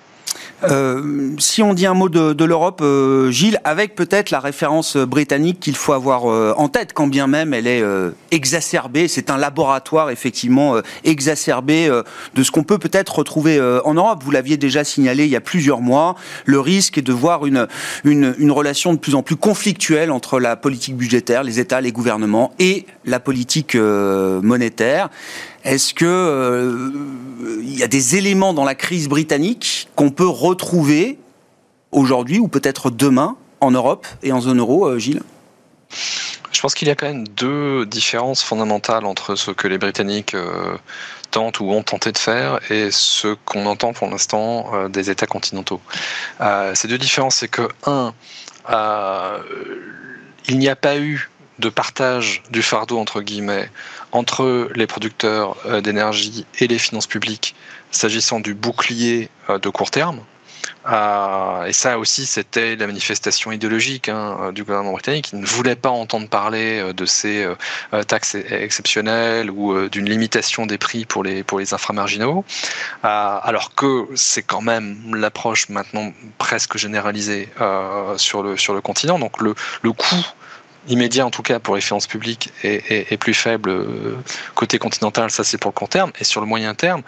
Euh, 0.64 1.32
si 1.40 1.62
on 1.62 1.74
dit 1.74 1.86
un 1.86 1.94
mot 1.94 2.10
de, 2.10 2.44
l'Europe, 2.46 2.82
euh, 2.82 3.32
Gilles, 3.32 3.60
avec 3.64 3.96
peut-être 3.96 4.32
la 4.32 4.40
référence 4.40 4.96
britannique 4.98 5.60
qu'il 5.60 5.76
faut 5.76 5.94
avoir 5.94 6.30
euh, 6.30 6.54
en 6.58 6.70
tête, 6.70 6.94
quand 6.94 7.08
bien 7.08 7.28
même 7.28 7.54
elle 7.54 7.68
est 7.68 7.84
exacerbée, 8.32 9.08
c'est 9.08 9.30
un 9.30 9.38
laboratoire 9.38 10.10
effectivement 10.10 10.76
exacerbé 11.04 11.90
de 12.34 12.44
ce 12.44 12.52
qu'on 12.52 12.64
peut 12.64 12.78
peut-être 12.78 13.20
retrouver 13.20 13.60
en 13.84 13.94
Europe. 13.94 14.24
Vous 14.24 14.32
l'aviez 14.32 14.58
déjà 14.58 14.84
signalé 14.84 15.26
il 15.26 15.30
y 15.30 15.36
a 15.36 15.42
plusieurs 15.42 15.82
mois, 15.82 16.16
le 16.46 16.60
risque 16.60 16.98
est 16.98 17.02
de 17.02 17.14
voir 17.14 17.46
une, 17.46 17.68
une 18.04 18.52
relation 18.52 18.94
de 18.94 19.00
plus 19.00 19.16
en 19.16 19.24
plus 19.24 19.36
conflictuelle 19.36 20.12
entre 20.12 20.40
la 20.40 20.56
politique 20.56 20.96
budgétaire, 20.96 21.44
les 21.44 21.60
États, 21.60 21.82
les 21.82 21.92
gouvernements 21.92 22.54
et 22.60 22.86
la 23.06 23.20
politique 23.20 23.76
monétaire. 23.76 25.10
Est-ce 25.63 25.93
que 25.93 26.05
euh, 26.05 27.62
y 27.63 27.84
a 27.84 27.88
des 27.88 28.17
éléments 28.17 28.53
dans 28.53 28.65
la 28.65 28.75
crise 28.75 29.08
britannique 29.08 29.88
qu'on 29.96 30.10
peut 30.10 30.27
retrouver 30.27 31.17
aujourd'hui 31.91 32.39
ou 32.39 32.48
peut-être 32.48 32.89
demain 32.89 33.38
en 33.62 33.72
Europe 33.72 34.05
et 34.24 34.34
en 34.34 34.41
zone 34.41 34.60
euro, 34.60 34.86
euh, 34.86 35.00
Gilles? 35.00 35.22
Je 36.51 36.62
pense 36.62 36.75
qu'il 36.75 36.88
y 36.88 36.91
a 36.91 36.96
quand 36.96 37.08
même 37.08 37.27
deux 37.27 37.86
différences 37.86 38.43
fondamentales 38.43 39.05
entre 39.05 39.36
ce 39.36 39.51
que 39.51 39.67
les 39.67 39.77
Britanniques 39.77 40.34
euh, 40.34 40.77
tentent 41.32 41.62
ou 41.62 41.72
ont 41.72 41.84
tenté 41.84 42.12
de 42.12 42.17
faire 42.17 42.60
et 42.70 42.91
ce 42.91 43.36
qu'on 43.46 43.65
entend 43.65 43.93
pour 43.93 44.10
l'instant 44.10 44.88
des 44.88 45.10
États 45.10 45.25
continentaux. 45.25 45.82
Ces 46.75 46.88
deux 46.88 47.00
différences, 47.00 47.38
c'est 47.38 47.48
que 47.48 47.67
un, 47.88 48.13
il 50.48 50.60
n'y 50.60 50.70
a 50.70 50.75
pas 50.75 50.98
eu 50.98 51.29
de 51.63 51.70
partage 51.70 52.43
du 52.50 52.62
fardeau 52.62 53.00
entre 53.00 53.22
guillemets 53.22 53.70
entre 54.12 54.70
les 54.75 54.86
producteurs 54.86 55.55
euh, 55.65 55.79
d'énergie 55.79 56.46
et 56.60 56.67
les 56.67 56.77
finances 56.77 57.08
publiques 57.08 57.55
s'agissant 57.89 58.41
du 58.41 58.53
bouclier 58.53 59.29
euh, 59.50 59.60
de 59.60 59.70
court 59.70 59.89
terme. 59.89 60.20
Euh, 60.91 61.63
et 61.63 61.72
ça 61.72 61.98
aussi, 61.98 62.25
c'était 62.25 62.75
la 62.75 62.88
manifestation 62.88 63.53
idéologique 63.53 64.10
hein, 64.10 64.51
du 64.53 64.63
gouvernement 64.65 64.91
britannique. 64.91 65.29
Il 65.32 65.39
ne 65.39 65.46
voulait 65.46 65.77
pas 65.77 65.89
entendre 65.89 66.27
parler 66.27 66.93
de 66.93 67.05
ces 67.05 67.48
taxes 68.08 68.36
exceptionnelles 68.36 69.50
ou 69.50 69.88
d'une 69.88 70.10
limitation 70.10 70.65
des 70.65 70.77
prix 70.77 71.05
pour 71.05 71.24
les, 71.24 71.43
pour 71.43 71.60
les 71.60 71.74
inframarginaux, 71.74 72.43
alors 73.01 73.75
que 73.75 74.08
c'est 74.15 74.43
quand 74.43 74.62
même 74.62 75.15
l'approche 75.15 75.70
maintenant 75.70 76.12
presque 76.38 76.77
généralisée 76.77 77.50
sur, 78.17 78.43
le, 78.43 78.58
sur 78.58 78.74
le 78.74 78.82
continent. 78.82 79.20
Donc 79.20 79.41
le, 79.41 79.55
le 79.84 79.91
coût 79.93 80.25
immédiat 80.88 81.25
en 81.25 81.32
tout 81.32 81.42
cas 81.42 81.60
pour 81.60 81.75
les 81.75 81.82
finances 81.82 82.08
publiques 82.08 82.52
est, 82.63 83.18
plus 83.18 83.34
faible 83.34 83.70
euh, 83.70 84.18
côté 84.56 84.80
continental, 84.80 85.32
ça 85.32 85.44
c'est 85.44 85.58
pour 85.58 85.70
le 85.72 85.75
court 85.75 85.90
terme, 85.90 86.12
et 86.20 86.24
sur 86.24 86.42
le 86.42 86.48
moyen 86.48 86.74
terme, 86.74 87.04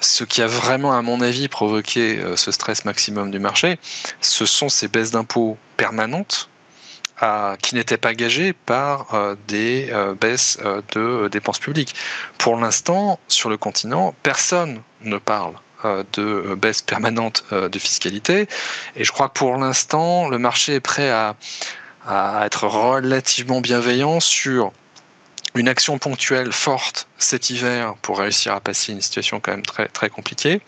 ce 0.00 0.24
qui 0.24 0.42
a 0.42 0.46
vraiment, 0.46 0.92
à 0.92 1.02
mon 1.02 1.20
avis, 1.20 1.48
provoqué 1.48 2.18
euh, 2.18 2.36
ce 2.36 2.50
stress 2.50 2.84
maximum 2.84 3.30
du 3.30 3.38
marché, 3.38 3.78
ce 4.20 4.44
sont 4.44 4.68
ces 4.68 4.88
baisses 4.88 5.10
d'impôts 5.10 5.56
permanentes 5.76 6.48
qui 7.62 7.74
n'étaient 7.74 7.96
pas 7.96 8.12
gagées 8.12 8.52
par 8.52 9.14
euh, 9.14 9.36
des 9.48 9.90
baisses 10.20 10.58
de 10.94 11.28
dépenses 11.28 11.58
publiques. 11.58 11.94
Pour 12.36 12.56
l'instant, 12.56 13.18
sur 13.26 13.48
le 13.48 13.56
continent, 13.56 14.14
personne 14.22 14.82
ne 15.00 15.16
parle 15.16 15.54
de 16.12 16.54
baisse 16.56 16.82
permanente 16.82 17.44
de 17.52 17.78
fiscalité, 17.78 18.48
et 18.96 19.04
je 19.04 19.12
crois 19.12 19.30
que 19.30 19.38
pour 19.38 19.56
l'instant, 19.56 20.28
le 20.28 20.36
marché 20.36 20.74
est 20.74 20.80
prêt 20.80 21.08
à 21.08 21.36
à 22.06 22.46
être 22.46 22.66
relativement 22.66 23.60
bienveillant 23.60 24.20
sur 24.20 24.72
une 25.54 25.68
action 25.68 25.98
ponctuelle 25.98 26.52
forte 26.52 27.08
cet 27.18 27.50
hiver 27.50 27.94
pour 28.02 28.18
réussir 28.18 28.52
à 28.52 28.60
passer 28.60 28.92
une 28.92 29.00
situation 29.00 29.40
quand 29.40 29.52
même 29.52 29.66
très, 29.66 29.88
très 29.88 30.10
compliquée 30.10 30.60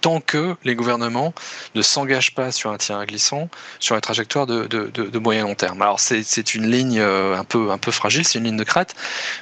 tant 0.00 0.20
que 0.20 0.54
les 0.64 0.74
gouvernements 0.74 1.34
ne 1.74 1.82
s'engagent 1.82 2.34
pas 2.34 2.52
sur 2.52 2.70
un 2.70 2.76
terrain 2.76 3.04
glissant, 3.04 3.48
sur 3.80 3.96
une 3.96 4.00
trajectoire 4.00 4.46
de, 4.46 4.66
de, 4.66 4.86
de, 4.86 5.18
moyen 5.18 5.42
long 5.42 5.56
terme. 5.56 5.82
Alors 5.82 5.98
c'est 5.98 6.54
une 6.54 6.70
ligne 6.70 7.00
euh, 7.00 7.36
un 7.36 7.44
peu, 7.44 7.70
un 7.70 7.78
peu 7.78 7.90
fragile, 7.90 8.24
c'est 8.24 8.38
une 8.38 8.44
ligne 8.44 8.56
de 8.56 8.64
crête, 8.64 8.94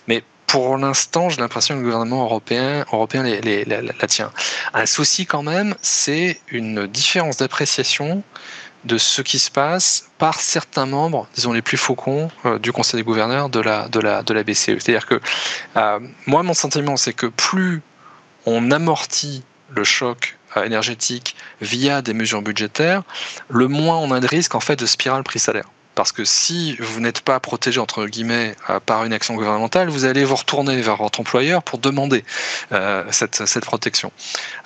mais 0.09 0.25
pour 0.47 0.77
l'instant, 0.79 1.29
j'ai 1.29 1.41
l'impression 1.41 1.75
que 1.75 1.81
le 1.81 1.85
gouvernement 1.85 2.23
européen, 2.25 2.85
européen 2.93 3.25
la, 3.25 4.07
tient. 4.07 4.31
Un 4.75 4.87
souci 4.87 5.27
quand 5.27 5.43
même, 5.43 5.75
c'est 5.83 6.41
une 6.49 6.87
différence 6.87 7.39
d'appréciation 7.39 8.23
de 8.87 8.99
ce 8.99 9.21
qui 9.21 9.39
se 9.39 9.51
passe 9.51 10.09
par 10.19 10.41
certains 10.41 10.87
membres, 10.87 11.29
disons 11.35 11.53
les 11.53 11.63
plus 11.63 11.77
faucons 11.77 12.31
euh, 12.45 12.59
du 12.59 12.73
Conseil 12.73 13.01
des 13.01 13.05
gouverneurs 13.05 13.49
de 13.49 13.61
la, 13.61 13.89
de 13.89 14.01
la, 14.01 14.23
de 14.23 14.33
la 14.33 14.43
BCE. 14.43 14.79
C'est-à-dire 14.79 15.07
que 15.07 15.21
euh, 15.77 15.99
moi, 16.27 16.43
mon 16.43 16.55
sentiment, 16.55 16.97
c'est 16.97 17.13
que 17.13 17.27
plus 17.27 17.83
on 18.47 18.71
amortit 18.71 19.45
le 19.71 19.85
choc 19.85 20.39
euh, 20.57 20.65
énergétique 20.65 21.37
via 21.61 22.01
des 22.01 22.15
mesures 22.15 22.43
budgétaires, 22.43 23.03
le 23.49 23.69
moins 23.69 23.97
on 23.97 24.13
a 24.13 24.21
de 24.21 24.27
risque 24.27 24.55
en 24.55 24.61
fait 24.61 24.77
de 24.77 24.87
spirale 24.87 25.25
prix-salaire. 25.25 25.69
Parce 25.97 26.13
que 26.13 26.27
si 26.27 26.77
vous 26.77 27.01
n'êtes 27.01 27.23
pas 27.23 27.41
protégé, 27.41 27.81
entre 27.81 28.05
guillemets, 28.05 28.55
euh, 28.69 28.79
par 28.81 29.05
une 29.05 29.15
action 29.15 29.35
gouvernementale, 29.35 29.89
vous 29.89 30.05
allez 30.05 30.27
vous 30.27 30.37
retourner 30.37 30.81
vers 30.83 30.97
votre 30.97 31.21
employeur 31.21 31.63
pour 31.63 31.79
demander 31.79 32.23
euh, 32.73 33.03
cette, 33.11 33.47
cette, 33.47 33.65
protection. 33.65 34.13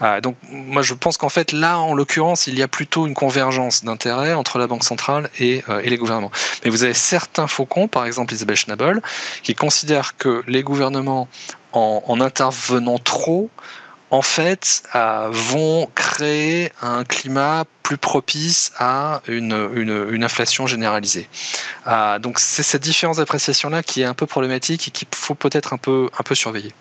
Euh, 0.03 0.21
donc, 0.21 0.37
moi, 0.51 0.83
je 0.83 0.93
pense 0.93 1.17
qu'en 1.17 1.29
fait, 1.29 1.53
là, 1.53 1.79
en 1.79 1.95
l'occurrence, 1.95 2.49
il 2.49 2.59
y 2.59 2.63
a 2.63 2.69
plutôt 2.69 3.07
une 3.07 3.15
convergence 3.15 3.85
d'intérêts 3.85 4.35
entre 4.35 4.59
la 4.59 4.67
Banque 4.67 4.83
centrale 4.83 5.31
et, 5.39 5.63
et, 5.85 5.89
les 5.89 5.97
gouvernements. 5.97 6.33
Mais 6.65 6.71
vous 6.71 6.83
avez 6.83 6.95
certains 6.95 7.47
faucons, 7.47 7.87
par 7.87 8.07
exemple 8.07 8.35
Isabelle 8.35 8.57
Schnabel, 8.57 9.01
qui 9.45 9.55
considèrent 9.55 10.17
que 10.17 10.43
les 10.49 10.65
gouvernements, 10.65 11.29
en, 11.73 12.03
en 12.09 12.21
intervenant 12.21 12.99
trop, 12.99 13.51
en 14.11 14.23
fait, 14.23 14.83
euh, 14.95 15.29
vont 15.31 15.89
créer 15.95 16.73
un 16.83 17.05
climat 17.05 17.65
plus 17.83 17.97
propice 17.97 18.73
à 18.79 19.23
une, 19.29 19.71
une, 19.75 20.25
inflation 20.25 20.67
généralisée. 20.67 21.29
Euh, 21.87 22.19
donc 22.19 22.39
c'est 22.39 22.63
cette 22.63 22.83
différence 22.83 23.17
d'appréciation-là 23.17 23.83
qui 23.83 24.03
est 24.03 24.05
un 24.05 24.15
peu 24.15 24.27
problématique 24.27 24.89
et 24.89 24.91
qu'il 24.91 25.09
faut 25.13 25.35
peut-être 25.35 25.73
un 25.73 25.79
peu, 25.79 26.09
un 26.19 26.23
peu 26.23 26.35
surveiller. 26.35 26.73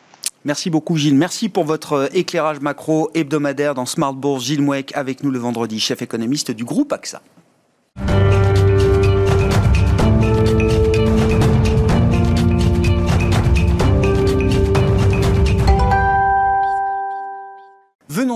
Merci 0.45 0.69
beaucoup 0.69 0.97
Gilles. 0.97 1.15
Merci 1.15 1.49
pour 1.49 1.65
votre 1.65 2.09
éclairage 2.13 2.59
macro 2.59 3.11
hebdomadaire 3.13 3.75
dans 3.75 3.85
Smart 3.85 4.13
Bourse. 4.13 4.45
Gilles 4.45 4.61
Mouek 4.61 4.91
avec 4.95 5.23
nous 5.23 5.31
le 5.31 5.39
vendredi, 5.39 5.79
chef 5.79 6.01
économiste 6.01 6.51
du 6.51 6.63
groupe 6.63 6.93
AXA. 6.93 7.21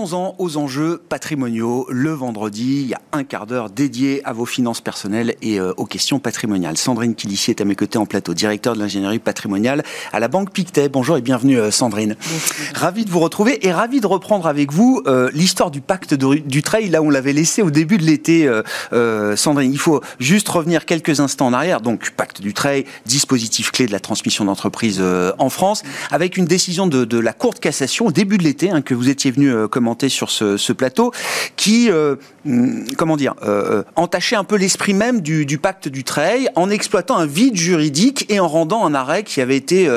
Venons-en 0.04 0.34
aux 0.38 0.58
enjeux 0.58 1.00
patrimoniaux. 1.08 1.86
Le 1.88 2.10
vendredi, 2.10 2.82
il 2.82 2.88
y 2.88 2.94
a 2.94 3.00
un 3.12 3.24
quart 3.24 3.46
d'heure 3.46 3.70
dédié 3.70 4.20
à 4.24 4.34
vos 4.34 4.44
finances 4.44 4.82
personnelles 4.82 5.34
et 5.40 5.58
euh, 5.58 5.72
aux 5.78 5.86
questions 5.86 6.18
patrimoniales. 6.18 6.76
Sandrine 6.76 7.14
Kilici 7.14 7.52
est 7.52 7.62
à 7.62 7.64
mes 7.64 7.74
côtés 7.74 7.96
en 7.96 8.04
plateau, 8.04 8.34
directeur 8.34 8.74
de 8.74 8.80
l'ingénierie 8.80 9.18
patrimoniale 9.18 9.82
à 10.12 10.20
la 10.20 10.28
Banque 10.28 10.52
Pictet. 10.52 10.90
Bonjour 10.90 11.16
et 11.16 11.22
bienvenue 11.22 11.58
euh, 11.58 11.70
Sandrine. 11.70 12.16
Ravi 12.74 13.06
de 13.06 13.10
vous 13.10 13.20
retrouver 13.20 13.66
et 13.66 13.72
ravi 13.72 14.02
de 14.02 14.06
reprendre 14.06 14.46
avec 14.46 14.72
vous 14.72 15.00
euh, 15.06 15.30
l'histoire 15.32 15.70
du 15.70 15.80
pacte 15.80 16.12
du 16.12 16.62
trail. 16.62 16.90
Là, 16.90 17.00
on 17.00 17.08
l'avait 17.08 17.32
laissé 17.32 17.62
au 17.62 17.70
début 17.70 17.96
de 17.96 18.04
l'été. 18.04 18.50
Sandrine, 19.36 19.72
il 19.72 19.78
faut 19.78 20.02
juste 20.18 20.48
revenir 20.50 20.84
quelques 20.84 21.20
instants 21.20 21.46
en 21.46 21.52
arrière. 21.54 21.80
Donc, 21.80 22.10
pacte 22.10 22.42
du 22.42 22.52
trail, 22.52 22.84
dispositif 23.06 23.70
clé 23.70 23.86
de 23.86 23.92
la 23.92 24.00
transmission 24.00 24.44
d'entreprise 24.44 25.02
en 25.38 25.48
France, 25.48 25.82
avec 26.10 26.36
une 26.36 26.44
décision 26.44 26.86
de, 26.86 27.18
la 27.18 27.32
Cour 27.32 27.54
de 27.54 27.58
cassation 27.58 28.06
au 28.06 28.12
début 28.12 28.36
de 28.36 28.42
l'été 28.42 28.70
hein, 28.70 28.82
que 28.82 28.94
vous 28.94 29.08
étiez 29.08 29.30
venu 29.30 29.68
commenter 29.68 29.93
sur 30.08 30.30
ce, 30.30 30.72
plateau, 30.72 31.12
qui, 31.56 31.90
euh, 31.90 32.16
hum, 32.46 32.84
comment 32.96 33.16
dire, 33.16 33.34
euh, 33.42 33.80
euh, 33.80 33.82
entachait 33.96 34.36
un 34.36 34.44
peu 34.44 34.56
l'esprit 34.56 34.94
même 34.94 35.20
du, 35.20 35.58
pacte 35.58 35.88
du 35.88 36.04
trail 36.04 36.48
en 36.56 36.68
exploitant 36.70 37.16
un 37.16 37.26
vide 37.26 37.56
juridique 37.56 38.26
et 38.28 38.40
en 38.40 38.48
rendant 38.48 38.84
un 38.84 38.94
arrêt 38.94 39.22
qui 39.22 39.40
avait 39.40 39.56
été 39.56 39.88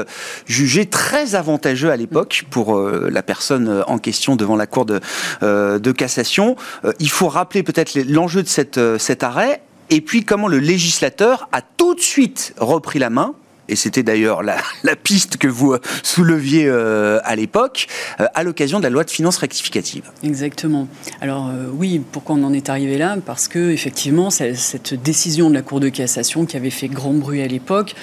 jugé 0.45 0.85
très 0.85 1.35
avantageux 1.35 1.91
à 1.91 1.97
l'époque 1.97 2.45
pour 2.49 2.79
la 2.79 3.23
personne 3.23 3.83
en 3.87 3.97
question 3.97 4.35
devant 4.35 4.55
la 4.55 4.67
Cour 4.67 4.85
de, 4.85 4.99
de 5.41 5.91
cassation. 5.91 6.55
il 6.99 7.09
faut 7.09 7.27
rappeler 7.27 7.63
peut-être 7.63 7.95
l'enjeu 8.07 8.43
de 8.43 8.47
cette, 8.47 8.79
cet 8.97 9.23
arrêt 9.23 9.61
et 9.89 10.01
puis 10.01 10.23
comment 10.23 10.47
le 10.47 10.59
législateur 10.59 11.49
a 11.51 11.61
tout 11.61 11.95
de 11.95 12.01
suite 12.01 12.53
repris 12.57 12.99
la 12.99 13.09
main 13.09 13.33
et 13.69 13.75
c'était 13.75 14.03
d'ailleurs 14.03 14.43
la, 14.83 14.95
piste 14.95 15.37
que 15.37 15.47
vous 15.47 15.73
euh, 15.73 15.79
souleviez 16.03 16.65
euh, 16.67 17.19
à 17.23 17.35
l'époque, 17.35 17.87
euh, 18.19 18.25
à 18.33 18.43
l'occasion 18.43 18.79
de 18.79 18.83
la 18.83 18.89
loi 18.89 19.03
de 19.03 19.09
finances 19.09 19.37
rectificative. 19.37 20.03
Exactement. 20.23 20.87
Alors 21.21 21.51
oui, 21.73 22.01
pourquoi 22.11 22.35
on 22.35 22.43
en 22.43 22.53
est 22.53 22.69
arrivé 22.69 22.97
là? 22.97 23.17
Parce 23.25 23.47
que 23.47 23.71
effectivement, 23.71 24.29
cette 24.29 24.93
décision 24.93 25.49
de 25.49 25.55
la 25.55 25.61
Cour 25.61 25.79
de 25.79 25.89
cassation 25.89 26.45
qui 26.45 26.57
avait 26.57 26.69
fait 26.69 26.87
grand 26.87 27.13
bruit 27.13 27.41
à 27.41 27.47
l'époque 27.47 27.95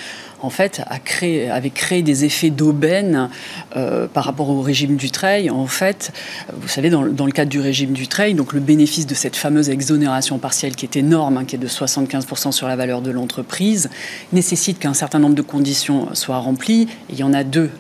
en 0.45 0.51
fait, 0.51 0.83
a 0.87 0.99
créé, 0.99 1.51
avait 1.51 1.71
créé 1.71 2.03
des 2.03 2.25
effets 2.25 2.51
d'aubaine 2.51 3.31
euh, 3.77 4.07
par 4.07 4.25
rapport 4.25 4.51
au 4.51 4.61
régime 4.61 4.97
du 4.97 5.11
trail. 5.11 5.49
En 5.49 5.67
fait, 5.67 6.13
vous 6.55 6.69
savez, 6.69 6.91
dans, 6.91 7.03
le 7.03 7.33
cadre 7.33 7.51
du 7.51 7.61
régime 7.61 7.93
du 7.93 8.09
trail, 8.09 8.35
donc 8.35 8.53
le 8.53 8.61
bénéfice 8.61 9.07
de 9.07 9.15
cette 9.15 9.37
fameuse 9.37 9.71
exonération 9.71 10.39
partielle 10.39 10.77
qui 10.77 10.85
est 10.85 10.97
énorme, 10.97 11.39
hein, 11.39 11.45
qui 11.47 11.57
est 11.57 11.59
de 11.59 11.67
75% 11.67 12.53
sur 12.53 12.69
la 12.69 12.77
valeur 12.77 13.01
de 13.01 13.11
l'entreprise, 13.11 13.89
nécessite 14.33 14.79
qu'un 14.79 14.95
certain 14.95 15.19
nombre 15.19 15.35
de 15.35 15.43
conditions 15.43 16.15
soient 16.15 16.39
remplies. 16.39 16.89
il 17.09 17.19
y 17.19 17.23
en 17.23 17.33
a 17.33 17.43
deux 17.43 17.71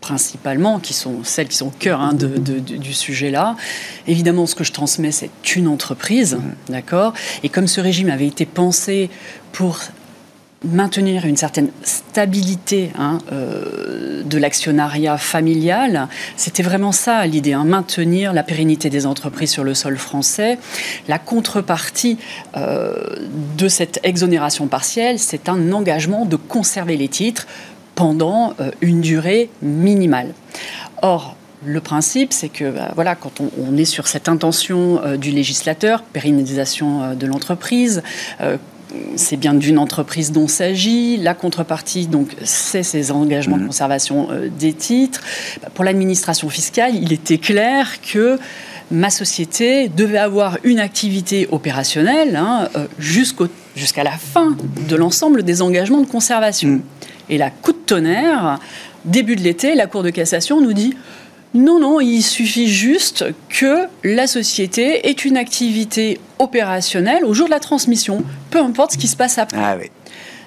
principalement, 0.00 0.78
qui 0.78 0.94
sont 0.94 1.24
celles 1.24 1.48
qui 1.48 1.56
sont 1.56 1.66
au 1.66 1.72
cœur 1.76 2.00
hein, 2.00 2.14
du 2.14 2.94
sujet 2.94 3.30
là. 3.30 3.56
Évidemment, 4.06 4.46
ce 4.46 4.54
que 4.54 4.64
je 4.64 4.72
transmets, 4.72 5.10
c'est 5.10 5.30
une 5.56 5.66
entreprise, 5.66 6.38
d'accord? 6.68 7.12
Et 7.42 7.48
comme 7.48 7.66
ce 7.66 7.80
régime 7.80 8.08
avait 8.08 8.28
été 8.28 8.46
pensé 8.46 9.10
pour 9.52 9.80
maintenir 10.64 11.24
une 11.24 11.36
certaine 11.36 11.70
stabilité 11.82 12.90
hein, 12.98 13.18
euh, 13.32 14.22
de 14.24 14.38
l'actionnariat 14.38 15.16
familial. 15.16 16.08
C'était 16.36 16.64
vraiment 16.64 16.90
ça 16.90 17.24
l'idée, 17.26 17.52
hein, 17.52 17.64
maintenir 17.64 18.32
la 18.32 18.42
pérennité 18.42 18.90
des 18.90 19.06
entreprises 19.06 19.50
sur 19.50 19.62
le 19.62 19.74
sol 19.74 19.96
français. 19.96 20.58
La 21.06 21.18
contrepartie 21.18 22.18
euh, 22.56 22.94
de 23.56 23.68
cette 23.68 24.00
exonération 24.02 24.66
partielle, 24.66 25.18
c'est 25.18 25.48
un 25.48 25.72
engagement 25.72 26.24
de 26.24 26.36
conserver 26.36 26.96
les 26.96 27.08
titres 27.08 27.46
pendant 27.94 28.54
euh, 28.60 28.70
une 28.80 29.00
durée 29.00 29.50
minimale. 29.62 30.34
Or, 31.02 31.36
le 31.64 31.80
principe, 31.80 32.32
c'est 32.32 32.48
que 32.48 32.70
bah, 32.70 32.92
voilà, 32.96 33.14
quand 33.14 33.40
on, 33.40 33.76
est 33.76 33.84
sur 33.84 34.08
cette 34.08 34.28
intention 34.28 35.00
du 35.16 35.32
législateur, 35.32 36.02
pérennisation 36.02 37.14
de 37.16 37.26
l'entreprise, 37.26 38.04
c'est 39.16 39.36
bien 39.36 39.54
d'une 39.54 39.78
entreprise 39.78 40.32
dont 40.32 40.48
s'agit. 40.48 41.16
La 41.16 41.34
contrepartie, 41.34 42.06
donc, 42.06 42.34
c'est 42.44 42.82
ces 42.82 43.10
engagements 43.10 43.56
de 43.56 43.64
mmh. 43.64 43.66
conservation 43.66 44.28
euh, 44.30 44.48
des 44.48 44.72
titres. 44.72 45.20
Pour 45.74 45.84
l'administration 45.84 46.48
fiscale, 46.48 46.94
il 46.94 47.12
était 47.12 47.38
clair 47.38 48.00
que 48.00 48.38
ma 48.90 49.10
société 49.10 49.88
devait 49.88 50.18
avoir 50.18 50.58
une 50.64 50.80
activité 50.80 51.46
opérationnelle 51.50 52.36
hein, 52.36 52.68
euh, 52.76 52.86
jusqu'à 52.98 54.04
la 54.04 54.12
fin 54.12 54.56
de 54.88 54.96
l'ensemble 54.96 55.42
des 55.42 55.60
engagements 55.60 56.00
de 56.00 56.06
conservation. 56.06 56.68
Mmh. 56.68 56.82
Et 57.30 57.38
la 57.38 57.50
coup 57.50 57.72
de 57.72 57.78
tonnerre, 57.78 58.58
début 59.04 59.36
de 59.36 59.42
l'été, 59.42 59.74
la 59.74 59.86
Cour 59.86 60.02
de 60.02 60.10
cassation 60.10 60.60
nous 60.60 60.72
dit 60.72 60.94
non, 61.54 61.80
non, 61.80 62.00
il 62.00 62.22
suffit 62.22 62.68
juste 62.68 63.24
que 63.48 63.86
la 64.04 64.26
société 64.26 65.08
ait 65.08 65.12
une 65.12 65.36
activité 65.36 66.20
opérationnelle 66.38 67.24
au 67.24 67.32
jour 67.32 67.46
de 67.46 67.52
la 67.52 67.60
transmission, 67.60 68.22
peu 68.50 68.58
importe 68.58 68.92
ce 68.92 68.98
qui 68.98 69.08
se 69.08 69.16
passe 69.16 69.38
après. 69.38 69.58
Ah 69.60 69.76
oui. 69.78 69.90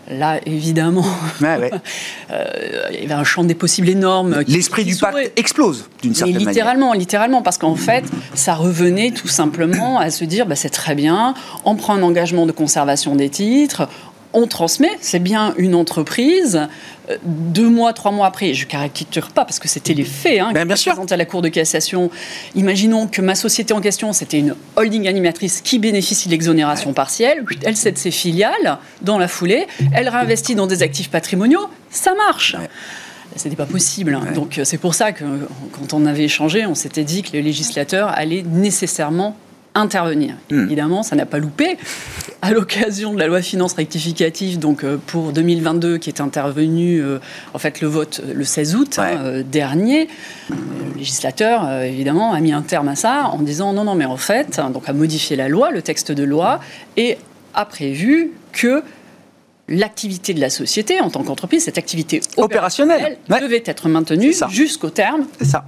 Là, 0.10 0.40
évidemment, 0.46 1.06
ah 1.44 1.58
euh, 2.32 2.46
il 2.92 3.02
y 3.02 3.06
avait 3.06 3.14
un 3.14 3.24
champ 3.24 3.44
des 3.44 3.56
possibles 3.56 3.88
énorme. 3.88 4.44
L'esprit 4.48 4.84
du 4.84 4.96
pacte 4.96 5.32
explose 5.38 5.88
d'une 6.02 6.16
certaine 6.16 6.34
manière. 6.34 6.50
Littéralement, 6.50 6.94
littéralement, 6.94 7.42
parce 7.42 7.58
qu'en 7.58 7.76
fait, 7.76 8.04
ça 8.34 8.56
revenait 8.56 9.12
tout 9.12 9.28
simplement 9.28 10.00
à 10.00 10.10
se 10.10 10.26
dire, 10.26 10.48
bah, 10.48 10.56
c'est 10.56 10.70
très 10.70 10.96
bien, 10.96 11.34
on 11.66 11.76
prend 11.76 11.96
un 11.96 12.02
engagement 12.02 12.46
de 12.46 12.52
conservation 12.52 13.16
des 13.16 13.30
titres, 13.30 13.88
on 14.34 14.48
transmet, 14.48 14.92
c'est 15.02 15.20
bien 15.20 15.54
une 15.58 15.76
entreprise. 15.76 16.68
Euh, 17.10 17.18
deux 17.24 17.68
mois, 17.68 17.94
trois 17.94 18.12
mois 18.12 18.28
après, 18.28 18.54
je 18.54 18.66
caricature 18.66 19.30
pas 19.30 19.46
parce 19.46 19.60
que 19.60 19.68
c'était 19.68 19.94
les 19.94 20.04
faits 20.04 20.40
hein, 20.40 20.52
ben, 20.54 20.66
bien 20.66 20.76
sûr. 20.76 21.00
à 21.10 21.18
la 21.18 21.26
Cour 21.26 21.42
de 21.42 21.50
cassation. 21.50 22.10
Imaginons 22.56 23.08
que 23.08 23.22
ma 23.22 23.36
société 23.36 23.74
en 23.74 23.82
question, 23.82 24.14
c'était 24.14 24.40
une 24.40 24.56
holding 24.76 25.08
animatrice 25.08 25.62
qui 25.62 25.80
bénéficie 25.80 26.28
de 26.28 26.32
l'exonération 26.34 26.94
partielle. 26.94 27.44
Elle 27.64 27.76
cède 27.76 27.98
ses 27.98 28.12
filiales 28.12 28.78
dans 29.02 29.18
la 29.18 29.28
foulée. 29.28 29.68
Elle 29.94 30.10
réinvestit 30.10 30.56
dans 30.56 30.68
des 30.68 30.84
actifs 30.84 31.10
patrimoniaux. 31.10 31.68
Ça 31.90 32.14
marche. 32.16 32.56
Ce 33.36 33.46
n'était 33.46 33.56
pas 33.56 33.66
possible. 33.66 34.14
Hein. 34.14 34.34
Donc 34.34 34.58
euh, 34.58 34.64
c'est 34.66 34.78
pour 34.78 34.94
ça 34.94 35.12
que 35.12 35.24
quand 35.72 35.94
on 35.94 36.06
avait 36.06 36.26
échangé, 36.26 36.66
on 36.66 36.76
s'était 36.76 37.04
dit 37.04 37.24
que 37.24 37.36
le 37.36 37.42
législateur 37.42 38.10
allait 38.10 38.44
nécessairement 38.44 39.38
intervenir. 39.76 40.36
Hmm. 40.50 40.66
Évidemment, 40.66 41.04
ça 41.04 41.16
n'a 41.16 41.26
pas 41.26 41.38
loupé. 41.38 41.78
À 42.42 42.52
l'occasion 42.52 43.14
de 43.14 43.20
la 43.20 43.28
loi 43.28 43.40
de 43.40 43.46
finances 43.46 43.74
rectificative, 43.74 44.60
donc 44.60 44.84
euh, 44.84 44.98
pour 45.06 45.32
2022, 45.32 45.98
qui 45.98 46.10
est 46.10 46.22
intervenue, 46.22 47.02
euh, 47.02 47.20
en 47.54 47.60
fait, 47.60 47.82
le 47.82 47.88
vote 47.88 48.22
euh, 48.24 48.34
le 48.34 48.44
16 48.44 48.76
août 48.76 49.00
hein, 49.00 49.44
dernier, 49.50 50.08
le 50.50 50.98
législateur, 50.98 51.70
évidemment, 51.82 52.34
a 52.34 52.40
mis 52.40 52.52
un 52.52 52.62
terme 52.62 52.90
à 52.90 52.96
ça 52.96 53.28
en 53.28 53.40
disant 53.40 53.74
non, 53.74 53.84
non, 53.84 53.96
mais 53.96 54.06
en 54.06 54.18
fait, 54.18 54.60
hein, 54.60 54.72
donc 54.72 54.90
a 54.90 54.94
modifié 54.94 55.36
la 55.36 55.48
loi, 55.48 55.72
le 55.72 55.82
texte 55.82 56.12
de 56.12 56.24
loi, 56.24 56.60
et 56.98 57.18
a 57.54 57.66
prévu 57.66 58.32
que 58.52 58.84
l'activité 59.72 60.34
de 60.34 60.42
la 60.42 60.50
société 60.50 61.00
en 61.00 61.10
tant 61.10 61.24
qu'entreprise, 61.24 61.64
cette 61.64 61.78
activité 61.78 62.22
opérationnelle, 62.38 63.18
devait 63.30 63.64
être 63.66 63.90
maintenue 63.90 64.34
jusqu'au 64.50 64.90
terme 64.90 65.26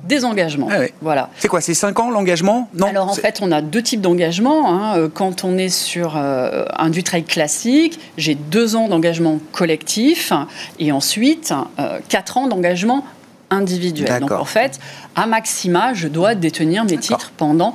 des 0.08 0.26
engagements. 0.26 0.70
Ah 0.72 0.84
voilà. 1.02 1.30
C'est 1.40 1.48
quoi 1.48 1.62
C'est 1.62 1.74
5 1.74 2.00
ans 2.00 2.12
l'engagement? 2.12 2.70
Non. 2.74 2.88
Alors 2.88 3.10
en 3.10 3.14
fait, 3.14 3.40
on 3.42 3.52
a 3.52 3.62
deux 3.62 3.82
types 3.82 4.02
d'engagement. 4.02 4.72
Hein. 4.72 4.98
Euh, 4.98 5.10
quand 5.12 5.44
on 5.44 5.58
est 5.58 5.70
sur 5.70 6.18
euh, 6.18 6.66
un 6.78 6.90
du 6.90 7.04
trail 7.04 7.24
classique, 7.24 8.00
j'ai 8.18 8.36
deux 8.36 8.76
ans 8.76 8.88
d'engagement 8.88 9.40
collectif 9.52 10.34
et 10.80 10.92
ensuite 10.92 11.54
euh, 11.80 12.00
quatre 12.10 12.38
ans 12.38 12.48
d'engagement 12.48 13.06
individuel. 13.50 14.20
Donc 14.20 14.32
en 14.32 14.46
fait, 14.46 14.80
à 15.16 15.26
maxima, 15.26 15.94
je 15.94 16.08
dois 16.08 16.36
détenir 16.36 16.86
mes 16.86 16.98
titres 16.98 17.32
pendant 17.38 17.74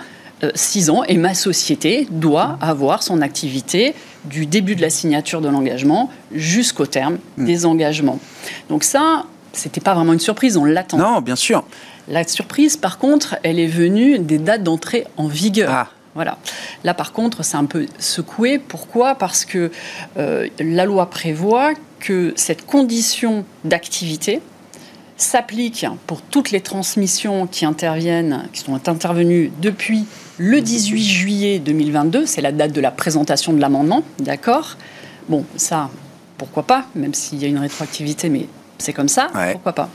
6 0.54 0.90
ans 0.90 1.02
et 1.04 1.16
ma 1.16 1.34
société 1.34 2.06
doit 2.10 2.58
avoir 2.60 3.02
son 3.02 3.22
activité 3.22 3.94
du 4.28 4.46
début 4.46 4.76
de 4.76 4.82
la 4.82 4.90
signature 4.90 5.40
de 5.40 5.48
l'engagement 5.48 6.10
jusqu'au 6.32 6.86
terme 6.86 7.18
hmm. 7.36 7.44
des 7.44 7.66
engagements. 7.66 8.18
Donc 8.68 8.84
ça, 8.84 9.24
c'était 9.52 9.80
pas 9.80 9.94
vraiment 9.94 10.12
une 10.12 10.20
surprise, 10.20 10.56
on 10.56 10.64
l'attend. 10.64 10.98
Non, 10.98 11.20
bien 11.20 11.36
sûr. 11.36 11.64
La 12.08 12.26
surprise, 12.26 12.76
par 12.76 12.98
contre, 12.98 13.36
elle 13.42 13.58
est 13.58 13.66
venue 13.66 14.18
des 14.18 14.38
dates 14.38 14.62
d'entrée 14.62 15.06
en 15.16 15.26
vigueur. 15.26 15.70
Ah. 15.70 15.88
Voilà. 16.14 16.38
Là, 16.84 16.94
par 16.94 17.12
contre, 17.12 17.44
c'est 17.44 17.56
un 17.56 17.66
peu 17.66 17.86
secoué. 17.98 18.58
Pourquoi? 18.58 19.14
Parce 19.14 19.44
que 19.44 19.70
euh, 20.16 20.48
la 20.58 20.84
loi 20.84 21.10
prévoit 21.10 21.74
que 22.00 22.32
cette 22.34 22.66
condition 22.66 23.44
d'activité 23.64 24.40
s'applique 25.18 25.84
pour 26.06 26.22
toutes 26.22 26.50
les 26.50 26.60
transmissions 26.60 27.46
qui 27.46 27.66
interviennent, 27.66 28.48
qui 28.52 28.60
sont 28.60 28.88
intervenues 28.88 29.52
depuis 29.60 30.06
le 30.38 30.60
18 30.60 31.02
juillet 31.02 31.58
2022, 31.58 32.24
c'est 32.24 32.40
la 32.40 32.52
date 32.52 32.72
de 32.72 32.80
la 32.80 32.92
présentation 32.92 33.52
de 33.52 33.60
l'amendement, 33.60 34.04
d'accord? 34.20 34.76
Bon, 35.28 35.44
ça, 35.56 35.90
pourquoi 36.38 36.62
pas, 36.62 36.86
même 36.94 37.12
s'il 37.12 37.42
y 37.42 37.44
a 37.44 37.48
une 37.48 37.58
rétroactivité, 37.58 38.28
mais 38.28 38.46
c'est 38.78 38.92
comme 38.92 39.08
ça, 39.08 39.28
pourquoi 39.52 39.72
pas? 39.72 39.90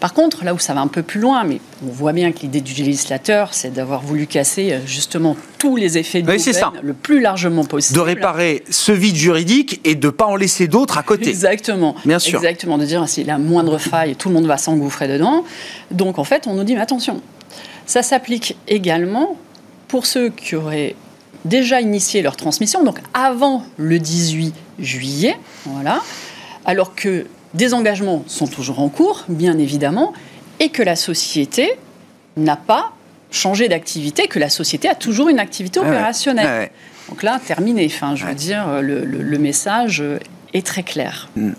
Par 0.00 0.14
contre, 0.14 0.44
là 0.44 0.54
où 0.54 0.58
ça 0.58 0.72
va 0.72 0.80
un 0.80 0.88
peu 0.88 1.02
plus 1.02 1.20
loin, 1.20 1.44
mais 1.44 1.60
on 1.86 1.90
voit 1.90 2.14
bien 2.14 2.32
que 2.32 2.40
l'idée 2.40 2.62
du 2.62 2.72
législateur, 2.82 3.52
c'est 3.52 3.70
d'avoir 3.70 4.00
voulu 4.00 4.26
casser 4.26 4.72
euh, 4.72 4.78
justement 4.86 5.36
tous 5.58 5.76
les 5.76 5.98
effets 5.98 6.22
de 6.22 6.30
oui, 6.30 6.42
le 6.82 6.94
plus 6.94 7.20
largement 7.20 7.64
possible. 7.64 7.96
De 7.96 8.00
réparer 8.00 8.64
ce 8.70 8.92
vide 8.92 9.14
juridique 9.14 9.78
et 9.84 9.94
de 9.94 10.06
ne 10.06 10.10
pas 10.10 10.24
en 10.24 10.36
laisser 10.36 10.68
d'autres 10.68 10.96
à 10.96 11.02
côté. 11.02 11.28
Exactement. 11.28 11.94
Bien 12.06 12.18
sûr. 12.18 12.38
Exactement, 12.38 12.78
de 12.78 12.86
dire 12.86 13.06
si 13.08 13.24
la 13.24 13.36
moindre 13.36 13.76
faille, 13.76 14.16
tout 14.16 14.30
le 14.30 14.34
monde 14.34 14.46
va 14.46 14.56
s'engouffrer 14.56 15.06
dedans. 15.06 15.44
Donc 15.90 16.18
en 16.18 16.24
fait, 16.24 16.46
on 16.46 16.54
nous 16.54 16.64
dit, 16.64 16.74
mais 16.74 16.80
attention, 16.80 17.20
ça 17.84 18.02
s'applique 18.02 18.56
également 18.68 19.36
pour 19.86 20.06
ceux 20.06 20.30
qui 20.30 20.56
auraient 20.56 20.96
déjà 21.44 21.80
initié 21.80 22.22
leur 22.22 22.36
transmission, 22.36 22.84
donc 22.84 23.00
avant 23.12 23.64
le 23.76 23.98
18 23.98 24.54
juillet, 24.78 25.36
voilà, 25.66 26.00
alors 26.64 26.94
que 26.94 27.26
des 27.54 27.74
engagements 27.74 28.24
sont 28.26 28.46
toujours 28.46 28.80
en 28.80 28.88
cours, 28.88 29.24
bien 29.28 29.58
évidemment, 29.58 30.12
et 30.58 30.68
que 30.68 30.82
la 30.82 30.96
société 30.96 31.72
n'a 32.36 32.56
pas 32.56 32.92
changé 33.30 33.68
d'activité, 33.68 34.28
que 34.28 34.38
la 34.38 34.50
société 34.50 34.88
a 34.88 34.94
toujours 34.94 35.28
une 35.28 35.38
activité 35.38 35.80
opérationnelle. 35.80 36.70
Donc 37.08 37.22
là, 37.22 37.40
terminé. 37.44 37.86
Enfin, 37.86 38.14
je 38.14 38.24
veux 38.24 38.34
dire, 38.34 38.80
le, 38.82 39.38
message 39.38 40.02
est 40.52 40.64
très 40.66 40.82
clair. 40.82 41.28
Mm. 41.36 41.52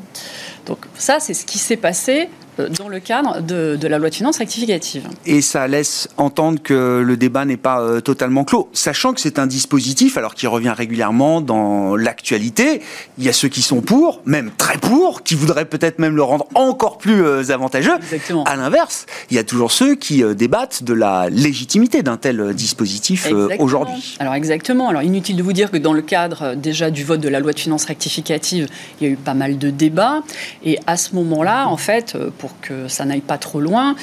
Donc 0.66 0.86
ça, 0.98 1.20
c'est 1.20 1.34
ce 1.34 1.46
qui 1.46 1.58
s'est 1.58 1.78
passé 1.78 2.30
dans 2.58 2.90
le 2.90 3.00
cadre 3.00 3.42
de, 3.42 3.88
la 3.88 3.98
loi 3.98 4.10
de 4.10 4.16
finances 4.16 4.38
rectificative. 4.38 5.08
Et 5.26 5.42
ça 5.42 5.68
laisse 5.68 6.10
entendre 6.18 6.62
que 6.62 7.02
le 7.06 7.18
débat 7.18 7.46
n'est 7.46 7.58
pas 7.58 7.82
euh, 7.82 8.02
totalement 8.02 8.44
clos, 8.44 8.70
sachant 8.74 9.14
que 9.14 9.22
c'est 9.22 9.40
un 9.40 9.48
dispositif, 9.48 10.18
alors 10.18 10.36
qui 10.36 10.48
revient 10.48 10.74
régulièrement 10.76 11.42
dans 11.42 11.96
l'actualité. 11.96 12.82
Il 13.18 13.24
y 13.24 13.30
a 13.30 13.34
ceux 13.34 13.48
qui 13.48 13.62
sont 13.62 13.82
pour, 13.82 14.22
même 14.26 14.52
très 14.58 14.78
pour, 14.78 15.24
qui 15.24 15.36
voudraient 15.36 15.66
peut-être 15.66 16.00
même 16.00 16.16
le 16.16 16.24
rendre 16.24 16.48
encore 16.56 16.98
plus 16.98 17.24
euh, 17.24 17.50
avantageux. 17.50 17.96
Exactement. 17.98 18.44
À 18.44 18.56
l'inverse, 18.56 19.06
il 19.30 19.36
y 19.36 19.40
a 19.40 19.44
toujours 19.44 19.72
ceux 19.72 19.96
qui 19.96 20.24
débattent 20.36 20.84
de 20.84 20.94
la 20.94 21.30
légitimité 21.30 22.04
d'un 22.04 22.18
tel 22.18 22.54
dispositif 22.54 23.28
aujourd'hui. 23.60 24.18
Alors 24.20 24.34
exactement. 24.34 24.90
Alors 24.90 25.02
inutile 25.02 25.36
de 25.36 25.44
vous 25.44 25.54
dire 25.54 25.72
que 25.72 25.78
dans 25.78 25.94
le 25.94 26.02
cadre 26.02 26.56
déjà 26.56 26.92
du 26.92 27.04
vote 27.04 27.20
de 27.20 27.30
la 27.30 27.40
loi 27.40 27.54
de 27.54 27.60
finances 27.60 27.86
rectificative, 27.86 28.68
il 29.00 29.08
y 29.08 29.10
a 29.10 29.14
eu 29.14 29.18
pas 29.18 29.34
mal 29.34 29.58
de 29.58 29.70
débats. 29.70 30.22
Et 30.64 30.80
à 30.88 30.98
ce 30.98 31.16
moment-là, 31.16 31.68
en 31.68 31.78
fait, 31.78 32.16
pour 32.42 32.60
que 32.60 32.88
ça 32.88 33.06
n'aille 33.06 33.22
pas 33.22 33.38
trop 33.38 33.62
loin, 33.62 33.96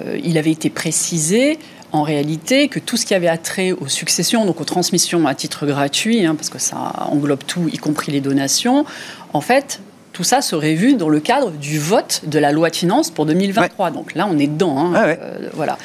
euh, 0.00 0.20
il 0.22 0.36
avait 0.36 0.50
été 0.50 0.68
précisé 0.68 1.58
en 1.92 2.02
réalité 2.02 2.68
que 2.68 2.78
tout 2.78 2.98
ce 2.98 3.06
qui 3.06 3.14
avait 3.14 3.26
attrait 3.26 3.72
aux 3.72 3.88
successions, 3.88 4.44
donc 4.44 4.60
aux 4.60 4.64
transmissions 4.64 5.26
à 5.26 5.34
titre 5.34 5.66
gratuit, 5.66 6.26
hein, 6.26 6.34
parce 6.34 6.50
que 6.50 6.58
ça 6.58 6.76
englobe 7.10 7.42
tout, 7.46 7.70
y 7.72 7.78
compris 7.78 8.12
les 8.12 8.20
donations, 8.20 8.84
en 9.32 9.40
fait, 9.40 9.80
tout 10.12 10.24
ça 10.24 10.42
serait 10.42 10.74
vu 10.74 10.94
dans 10.94 11.08
le 11.08 11.20
cadre 11.20 11.50
du 11.52 11.78
vote 11.78 12.20
de 12.26 12.38
la 12.38 12.52
loi 12.52 12.68
de 12.68 12.76
finances 12.76 13.10
pour 13.10 13.24
2023. 13.24 13.90
Donc 13.92 14.14
là, 14.14 14.28
on 14.30 14.38
est 14.38 14.46
dedans. 14.46 14.78
Hein, 14.78 14.92
ah 14.94 15.04
euh, 15.04 15.48
voilà. 15.54 15.78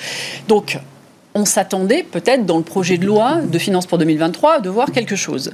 Donc, 0.49 0.79
on 1.33 1.45
s'attendait 1.45 2.03
peut-être 2.03 2.45
dans 2.45 2.57
le 2.57 2.63
projet 2.63 2.97
de 2.97 3.05
loi 3.05 3.39
de 3.41 3.57
finances 3.57 3.85
pour 3.85 3.97
2023 3.97 4.59
de 4.59 4.69
voir 4.69 4.91
quelque 4.91 5.15
chose. 5.15 5.51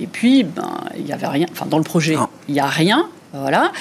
Et 0.00 0.08
puis, 0.08 0.42
ben, 0.42 0.80
il 0.96 1.04
n'y 1.04 1.12
avait 1.12 1.28
rien. 1.28 1.46
Enfin, 1.52 1.66
dans 1.66 1.78
le 1.78 1.84
projet, 1.84 2.16
il 2.48 2.54
n'y 2.54 2.60
a 2.60 2.66
rien. 2.66 3.08
Voilà. 3.32 3.72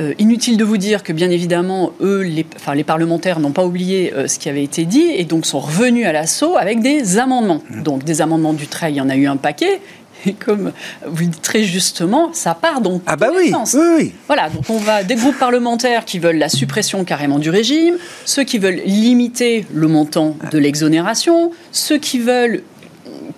Euh, 0.00 0.14
inutile 0.18 0.56
de 0.56 0.64
vous 0.64 0.76
dire 0.76 1.02
que 1.02 1.12
bien 1.12 1.30
évidemment, 1.30 1.92
eux, 2.00 2.22
les, 2.22 2.46
enfin, 2.56 2.74
les 2.74 2.84
parlementaires 2.84 3.40
n'ont 3.40 3.52
pas 3.52 3.64
oublié 3.64 4.12
euh, 4.14 4.26
ce 4.26 4.38
qui 4.38 4.48
avait 4.48 4.64
été 4.64 4.84
dit 4.84 5.10
et 5.14 5.24
donc 5.24 5.44
sont 5.44 5.60
revenus 5.60 6.06
à 6.06 6.12
l'assaut 6.12 6.56
avec 6.56 6.80
des 6.80 7.18
amendements. 7.18 7.62
Mmh. 7.70 7.82
Donc 7.82 8.04
des 8.04 8.20
amendements 8.20 8.52
du 8.52 8.66
trait, 8.66 8.92
il 8.92 8.96
y 8.96 9.00
en 9.00 9.10
a 9.10 9.16
eu 9.16 9.26
un 9.26 9.36
paquet. 9.36 9.80
Et 10.24 10.34
comme 10.34 10.72
vous 11.04 11.24
le 11.24 11.30
dites 11.30 11.42
très 11.42 11.64
justement, 11.64 12.32
ça 12.32 12.54
part 12.54 12.80
donc 12.80 13.02
ah 13.06 13.16
bah 13.16 13.30
oui, 13.34 13.50
sens. 13.50 13.74
oui, 13.74 13.86
oui. 13.98 14.12
Voilà, 14.28 14.48
donc 14.50 14.64
on 14.70 14.78
va 14.78 15.02
des 15.02 15.16
groupes 15.16 15.38
parlementaires 15.38 16.04
qui 16.04 16.20
veulent 16.20 16.38
la 16.38 16.48
suppression 16.48 17.04
carrément 17.04 17.40
du 17.40 17.50
régime, 17.50 17.96
ceux 18.24 18.44
qui 18.44 18.58
veulent 18.58 18.82
limiter 18.86 19.66
le 19.74 19.88
montant 19.88 20.36
de 20.52 20.58
l'exonération, 20.58 21.50
ceux 21.72 21.98
qui 21.98 22.20
veulent 22.20 22.62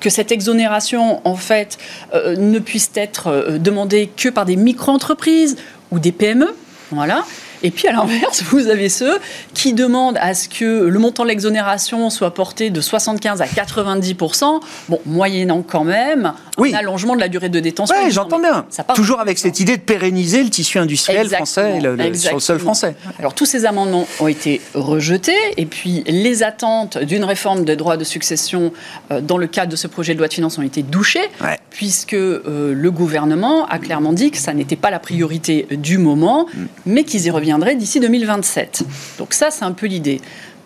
que 0.00 0.10
cette 0.10 0.30
exonération, 0.30 1.26
en 1.26 1.36
fait, 1.36 1.78
euh, 2.12 2.36
ne 2.36 2.58
puisse 2.58 2.90
être 2.94 3.56
demandée 3.58 4.10
que 4.14 4.28
par 4.28 4.44
des 4.44 4.56
micro-entreprises 4.56 5.56
ou 5.90 5.98
des 5.98 6.12
PME. 6.12 6.54
Voilà. 6.90 7.24
Et 7.62 7.70
puis 7.70 7.88
à 7.88 7.92
l'inverse, 7.92 8.42
vous 8.50 8.68
avez 8.68 8.88
ceux 8.88 9.18
qui 9.54 9.72
demandent 9.72 10.18
à 10.20 10.34
ce 10.34 10.48
que 10.48 10.64
le 10.64 10.98
montant 10.98 11.22
de 11.22 11.28
l'exonération 11.28 12.10
soit 12.10 12.34
porté 12.34 12.70
de 12.70 12.80
75 12.80 13.40
à 13.40 13.46
90% 13.46 14.60
bon, 14.88 15.00
moyennant 15.06 15.62
quand 15.62 15.84
même 15.84 16.32
un 16.58 16.74
allongement 16.74 17.14
de 17.14 17.20
la 17.20 17.28
durée 17.28 17.48
de 17.48 17.60
détention. 17.60 17.96
Oui, 18.04 18.10
j'entends 18.10 18.40
bien. 18.40 18.66
Toujours 18.94 19.20
avec 19.20 19.38
cette 19.38 19.60
idée 19.60 19.76
de 19.76 19.82
pérenniser 19.82 20.42
le 20.42 20.50
tissu 20.50 20.78
industriel 20.78 21.28
français 21.28 21.80
sur 22.14 22.34
le 22.34 22.40
sol 22.40 22.58
français. 22.58 22.96
Alors 23.18 23.34
tous 23.34 23.46
ces 23.46 23.64
amendements 23.64 24.06
ont 24.20 24.28
été 24.28 24.60
rejetés 24.74 25.32
et 25.56 25.66
puis 25.66 26.02
les 26.06 26.42
attentes 26.42 26.98
d'une 26.98 27.24
réforme 27.24 27.64
des 27.64 27.76
droits 27.76 27.96
de 27.96 28.04
succession 28.04 28.72
euh, 29.10 29.20
dans 29.20 29.38
le 29.38 29.46
cadre 29.46 29.72
de 29.72 29.76
ce 29.76 29.86
projet 29.86 30.14
de 30.14 30.18
loi 30.18 30.28
de 30.28 30.34
finances 30.34 30.58
ont 30.58 30.62
été 30.62 30.82
douchées 30.82 31.28
puisque 31.70 32.14
euh, 32.14 32.72
le 32.74 32.90
gouvernement 32.90 33.66
a 33.66 33.78
clairement 33.78 34.12
dit 34.12 34.30
que 34.30 34.38
ça 34.38 34.54
n'était 34.54 34.76
pas 34.76 34.90
la 34.90 34.98
priorité 34.98 35.66
du 35.72 35.98
moment, 35.98 36.46
mm. 36.46 36.64
mais 36.86 37.04
qu'ils 37.04 37.26
y 37.26 37.30
d'ici 37.76 38.00
2027. 38.00 38.84
Donc 39.18 39.34
ça, 39.34 39.50
c'est 39.50 39.64
un 39.64 39.72
peu 39.72 39.86
l'idée. 39.86 40.20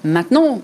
Maintenant, 0.04 0.62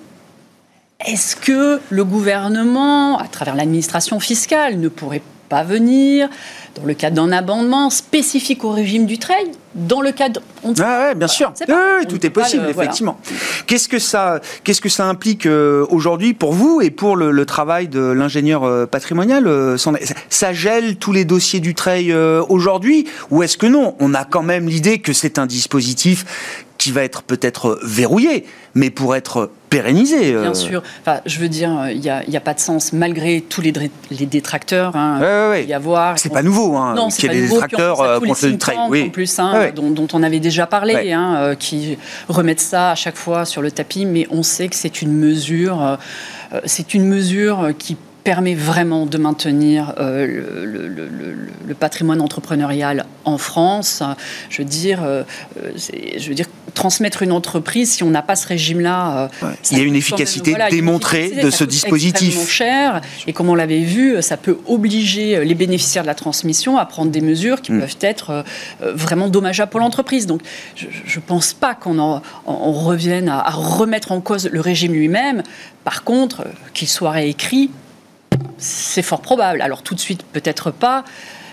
est-ce 1.04 1.36
que 1.36 1.80
le 1.90 2.04
gouvernement, 2.04 3.18
à 3.18 3.26
travers 3.28 3.54
l'administration 3.54 4.20
fiscale, 4.20 4.78
ne 4.78 4.88
pourrait 4.88 5.22
pas 5.48 5.62
venir 5.62 6.28
dans 6.74 6.84
le 6.84 6.94
cadre 6.94 7.16
d'un 7.16 7.32
abondement 7.32 7.90
spécifique 7.90 8.64
au 8.64 8.70
régime 8.70 9.06
du 9.06 9.18
trail 9.18 9.50
dans 9.74 10.00
le 10.00 10.12
cadre. 10.12 10.40
ah 10.80 11.08
ouais, 11.08 11.14
bien 11.14 11.28
sûr. 11.28 11.52
oui, 11.68 12.06
tout 12.08 12.24
est 12.24 12.30
possible, 12.30 12.66
effectivement. 12.68 13.18
Qu'est-ce 13.66 13.88
que 13.88 13.98
ça, 13.98 14.40
qu'est-ce 14.62 14.80
que 14.80 14.88
ça 14.88 15.06
implique 15.06 15.46
euh, 15.46 15.86
aujourd'hui 15.90 16.34
pour 16.34 16.52
vous 16.52 16.80
et 16.80 16.90
pour 16.90 17.16
le, 17.16 17.44
travail 17.44 17.88
de 17.88 18.00
l'ingénieur 18.00 18.64
euh, 18.64 18.86
patrimonial 18.86 19.46
euh, 19.46 19.76
Ça 20.30 20.52
gèle 20.52 20.96
tous 20.96 21.12
les 21.12 21.24
dossiers 21.24 21.60
du 21.60 21.74
trail 21.74 22.14
aujourd'hui 22.48 23.06
ou 23.30 23.42
est-ce 23.42 23.56
que 23.58 23.66
non? 23.66 23.96
On 24.00 24.14
a 24.14 24.24
quand 24.24 24.42
même 24.42 24.68
l'idée 24.68 24.98
que 24.98 25.12
c'est 25.12 25.38
un 25.38 25.46
dispositif 25.46 26.62
qui 26.78 26.90
va 26.92 27.02
être 27.02 27.22
peut-être 27.22 27.78
verrouillé, 27.82 28.44
mais 28.74 28.90
pour 28.90 29.14
être 29.14 29.50
pérennisé. 29.76 30.32
Bien 30.32 30.54
sûr. 30.54 30.82
Enfin, 31.00 31.20
je 31.26 31.38
veux 31.38 31.48
dire, 31.48 31.88
il 31.90 32.00
n'y 32.00 32.08
a, 32.08 32.22
a, 32.32 32.40
pas 32.40 32.54
de 32.54 32.60
sens, 32.60 32.92
malgré 32.92 33.40
tous 33.40 33.60
les, 33.60 33.72
les 34.10 34.26
détracteurs. 34.26 34.96
Hein, 34.96 35.20
ouais, 35.20 35.50
ouais, 35.50 35.64
y 35.66 35.72
avoir. 35.72 36.18
C'est 36.18 36.32
pas 36.32 36.42
nouveau, 36.42 36.76
hein, 36.76 36.94
non, 36.94 37.08
qu'il 37.08 37.32
y 37.32 37.36
ait 37.36 37.40
des 37.42 37.48
détracteurs 37.48 38.20
contre 38.20 38.46
le 38.46 38.58
trail. 38.58 38.78
Oui. 38.88 39.04
En 39.06 39.10
plus, 39.10 39.38
hein, 39.38 39.70
dont, 39.74 40.06
on 40.12 40.22
avait 40.22 40.40
déjà 40.40 40.66
parlé, 40.66 41.12
hein, 41.12 41.36
euh, 41.36 41.54
qui 41.54 41.98
remettent 42.28 42.60
ça 42.60 42.92
à 42.92 42.94
chaque 42.94 43.16
fois 43.16 43.44
sur 43.44 43.62
le 43.62 43.70
tapis, 43.70 44.06
mais 44.06 44.26
on 44.30 44.42
sait 44.42 44.68
que 44.68 44.76
c'est 44.76 45.02
une 45.02 45.12
mesure, 45.12 45.82
euh, 45.82 46.60
c'est 46.64 46.94
une 46.94 47.06
mesure 47.06 47.70
qui 47.78 47.96
permet 48.24 48.54
vraiment 48.54 49.06
de 49.06 49.18
maintenir 49.18 49.94
le, 49.98 50.88
le, 51.66 51.74
patrimoine 51.74 52.20
entrepreneurial 52.20 53.04
en 53.24 53.36
France. 53.36 54.02
Je 54.48 54.62
veux 54.62 54.68
dire, 54.68 55.02
je 55.76 56.28
veux 56.28 56.34
dire 56.34 56.46
transmettre 56.74 57.22
une 57.22 57.32
entreprise, 57.32 57.92
si 57.92 58.02
on 58.02 58.10
n'a 58.10 58.22
pas 58.22 58.36
ce 58.36 58.48
régime-là, 58.48 59.30
il 59.70 59.78
y 59.78 59.80
a 59.80 59.84
une 59.84 59.94
efficacité 59.94 60.54
démontrée 60.70 61.30
de 61.30 61.50
ce 61.50 61.64
dispositif. 61.64 62.48
cher 62.48 63.00
et 63.26 63.32
comme 63.32 63.48
on 63.48 63.54
l'avait 63.54 63.84
vu, 63.84 64.20
ça 64.22 64.36
peut 64.36 64.58
obliger 64.66 65.44
les 65.44 65.54
bénéficiaires 65.54 66.02
de 66.02 66.08
la 66.08 66.14
transmission 66.14 66.76
à 66.76 66.84
prendre 66.86 67.10
des 67.10 67.20
mesures 67.20 67.62
qui 67.62 67.72
mm. 67.72 67.80
peuvent 67.80 67.96
être 68.00 68.44
vraiment 68.80 69.28
dommageables 69.28 69.70
pour 69.70 69.80
l'entreprise. 69.80 70.26
Donc, 70.26 70.40
je 70.76 70.86
ne 70.86 71.24
pense 71.24 71.54
pas 71.54 71.74
qu'on 71.74 72.20
revienne 72.50 73.28
à, 73.28 73.50
remettre 73.50 74.12
en 74.12 74.20
cause 74.20 74.48
le 74.50 74.60
régime 74.60 74.92
lui-même. 74.92 75.42
Par 75.84 76.04
contre, 76.04 76.44
qu'il 76.72 76.88
soit 76.88 77.10
réécrit, 77.10 77.70
c'est 78.58 79.02
fort 79.02 79.20
probable. 79.20 79.62
Alors 79.62 79.82
tout 79.82 79.94
de 79.94 80.00
suite, 80.00 80.22
peut-être 80.22 80.70
pas. 80.70 81.04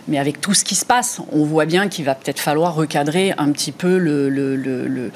Mais 0.07 0.17
avec 0.17 0.41
tout 0.41 0.53
ce 0.53 0.63
qui 0.63 0.75
se 0.75 0.85
passe, 0.85 1.21
on 1.31 1.45
voit 1.45 1.65
bien 1.65 1.87
qu'il 1.87 2.05
va 2.05 2.15
peut-être 2.15 2.39
falloir 2.39 2.73
recadrer 2.73 3.33
un 3.37 3.51
petit 3.51 3.71
peu 3.71 3.99
le, 3.99 5.11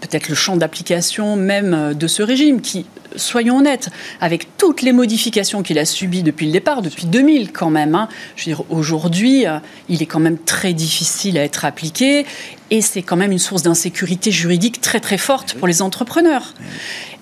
peut-être 0.00 0.28
le 0.28 0.34
champ 0.34 0.56
d'application 0.56 1.36
même 1.36 1.94
de 1.94 2.06
ce 2.08 2.22
régime 2.22 2.60
qui, 2.60 2.86
soyons 3.16 3.58
honnêtes, 3.58 3.88
avec 4.20 4.56
toutes 4.56 4.82
les 4.82 4.92
modifications 4.92 5.62
qu'il 5.62 5.78
a 5.78 5.84
subies 5.84 6.22
depuis 6.22 6.46
le 6.46 6.52
départ, 6.52 6.82
depuis 6.82 7.06
2000 7.06 7.52
quand 7.52 7.70
même, 7.70 7.94
hein, 7.94 8.08
je 8.36 8.50
veux 8.50 8.56
dire, 8.56 8.64
aujourd'hui, 8.70 9.46
euh, 9.46 9.58
il 9.88 10.02
est 10.02 10.06
quand 10.06 10.20
même 10.20 10.38
très 10.38 10.72
difficile 10.72 11.38
à 11.38 11.44
être 11.44 11.64
appliqué 11.64 12.26
et 12.70 12.80
c'est 12.82 13.02
quand 13.02 13.16
même 13.16 13.32
une 13.32 13.38
source 13.38 13.62
d'insécurité 13.62 14.30
juridique 14.30 14.80
très 14.80 15.00
très 15.00 15.18
forte 15.18 15.54
pour 15.54 15.68
les 15.68 15.82
entrepreneurs. 15.82 16.54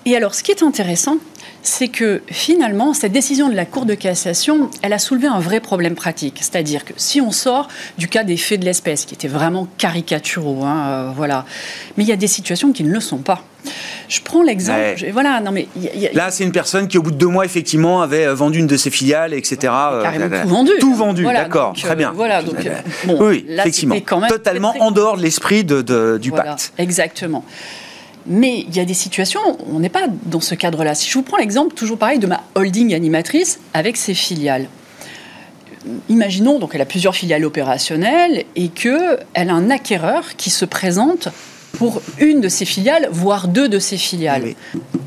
Et 0.05 0.15
alors, 0.15 0.33
ce 0.33 0.43
qui 0.43 0.51
est 0.51 0.63
intéressant, 0.63 1.17
c'est 1.61 1.87
que 1.87 2.21
finalement, 2.27 2.93
cette 2.93 3.11
décision 3.11 3.49
de 3.49 3.55
la 3.55 3.65
Cour 3.65 3.85
de 3.85 3.93
cassation, 3.93 4.69
elle 4.81 4.93
a 4.93 4.99
soulevé 4.99 5.27
un 5.27 5.39
vrai 5.39 5.59
problème 5.59 5.95
pratique. 5.95 6.37
C'est-à-dire 6.39 6.85
que 6.85 6.93
si 6.97 7.21
on 7.21 7.31
sort 7.31 7.67
du 7.97 8.07
cas 8.07 8.23
des 8.23 8.37
faits 8.37 8.59
de 8.59 8.65
l'espèce, 8.65 9.05
qui 9.05 9.13
étaient 9.13 9.27
vraiment 9.27 9.67
caricaturaux, 9.77 10.63
hein, 10.63 10.87
euh, 10.87 11.11
voilà, 11.15 11.45
mais 11.97 12.03
il 12.03 12.09
y 12.09 12.13
a 12.13 12.17
des 12.17 12.27
situations 12.27 12.71
qui 12.71 12.83
ne 12.83 12.91
le 12.91 12.99
sont 12.99 13.17
pas. 13.17 13.43
Je 14.07 14.21
prends 14.21 14.41
l'exemple. 14.41 14.95
Voilà, 15.11 15.41
non 15.41 15.51
mais 15.51 15.67
là, 16.13 16.31
c'est 16.31 16.43
une 16.43 16.51
personne 16.51 16.87
qui, 16.87 16.97
au 16.97 17.01
bout 17.01 17.11
de 17.11 17.17
deux 17.17 17.27
mois, 17.27 17.45
effectivement, 17.45 18.01
avait 18.01 18.25
euh, 18.25 18.33
vendu 18.33 18.59
une 18.59 18.67
de 18.67 18.77
ses 18.77 18.89
filiales, 18.89 19.33
etc. 19.33 19.73
Euh, 19.91 20.41
tout 20.43 20.49
vendu. 20.49 20.71
Tout 20.79 20.95
vendu, 20.95 21.23
d'accord, 21.25 21.73
très 21.73 21.95
bien. 21.95 22.11
Voilà, 22.15 22.41
donc 22.41 22.55
bon, 23.05 23.17
oui, 23.19 23.45
effectivement, 23.49 23.95
quand 24.05 24.19
même 24.19 24.29
totalement 24.29 24.75
en 24.79 24.91
dehors 24.91 25.17
de 25.17 25.21
l'esprit 25.21 25.63
de, 25.63 26.17
du 26.17 26.31
pacte. 26.31 26.73
Exactement. 26.77 27.43
Mais 28.25 28.65
il 28.67 28.75
y 28.75 28.79
a 28.79 28.85
des 28.85 28.93
situations, 28.93 29.39
on 29.71 29.79
n'est 29.79 29.89
pas 29.89 30.07
dans 30.25 30.41
ce 30.41 30.55
cadre-là. 30.55 30.95
Si 30.95 31.09
je 31.09 31.13
vous 31.15 31.23
prends 31.23 31.37
l'exemple, 31.37 31.73
toujours 31.73 31.97
pareil, 31.97 32.19
de 32.19 32.27
ma 32.27 32.43
holding 32.55 32.93
animatrice 32.93 33.59
avec 33.73 33.97
ses 33.97 34.13
filiales. 34.13 34.67
Imaginons, 36.09 36.59
donc 36.59 36.75
elle 36.75 36.81
a 36.81 36.85
plusieurs 36.85 37.15
filiales 37.15 37.45
opérationnelles 37.45 38.43
et 38.55 38.67
qu'elle 38.67 39.19
a 39.33 39.53
un 39.53 39.69
acquéreur 39.69 40.35
qui 40.35 40.49
se 40.49 40.65
présente 40.65 41.29
pour 41.77 42.01
une 42.19 42.41
de 42.41 42.49
ses 42.49 42.65
filiales, 42.65 43.07
voire 43.11 43.47
deux 43.47 43.69
de 43.69 43.79
ses 43.79 43.97
filiales. 43.97 44.55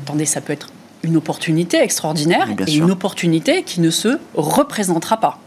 Attendez, 0.03 0.25
ça 0.25 0.41
peut 0.41 0.53
être 0.53 0.69
une 1.03 1.17
opportunité 1.17 1.77
extraordinaire 1.77 2.47
et 2.65 2.75
une 2.75 2.89
opportunité 2.91 3.63
qui 3.63 3.81
ne 3.81 3.89
se 3.89 4.17
représentera 4.33 5.17
pas. 5.17 5.39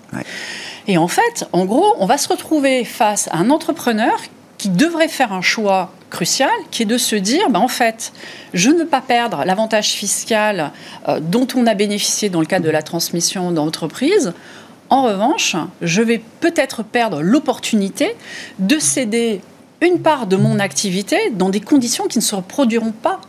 Et 0.87 0.99
en 0.99 1.09
fait, 1.09 1.47
en 1.53 1.65
gros, 1.65 1.95
on 1.99 2.07
va 2.07 2.19
se 2.19 2.29
retrouver 2.29 2.85
face 2.85 3.29
à 3.33 3.39
un 3.39 3.51
entrepreneur 3.51 4.21
qui 4.59 4.69
devrait 4.69 5.09
faire 5.09 5.33
un 5.33 5.43
choix 5.43 5.93
crucial, 6.11 6.51
qui 6.71 6.83
est 6.83 6.87
de 6.87 6.99
se 6.99 7.17
dire, 7.17 7.51
bah, 7.51 7.61
en 7.61 7.69
fait, 7.69 8.13
je 8.55 8.71
ne 8.71 8.79
veux 8.79 8.87
pas 8.87 9.01
perdre 9.01 9.43
l'avantage 9.45 9.89
fiscal 9.89 10.73
euh, 11.09 11.21
dont 11.21 11.47
on 11.55 11.67
a 11.67 11.75
bénéficié 11.75 12.31
dans 12.31 12.41
le 12.41 12.47
cadre 12.47 12.65
de 12.65 12.71
la 12.71 12.83
transmission 12.83 13.51
d'entreprise. 13.51 14.33
En 14.89 15.03
revanche, 15.03 15.57
je 15.83 16.03
vais 16.03 16.23
peut-être 16.41 16.85
perdre 16.85 17.21
l'opportunité 17.21 18.15
de 18.59 18.79
céder 18.79 19.41
une 19.81 20.01
part 20.01 20.27
de 20.27 20.37
mon 20.37 20.59
activité 20.59 21.31
dans 21.33 21.49
des 21.49 21.61
conditions 21.61 22.07
qui 22.07 22.19
ne 22.19 22.23
se 22.23 22.35
reproduiront 22.35 22.93
pas 22.93 23.21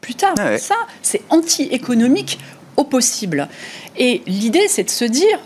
plus 0.00 0.14
tard. 0.14 0.34
Ah 0.38 0.58
Ça, 0.58 0.76
c'est 1.02 1.22
anti-économique 1.30 2.38
au 2.76 2.84
possible. 2.84 3.48
Et 3.96 4.22
l'idée, 4.26 4.66
c'est 4.68 4.84
de 4.84 4.90
se 4.90 5.04
dire, 5.04 5.38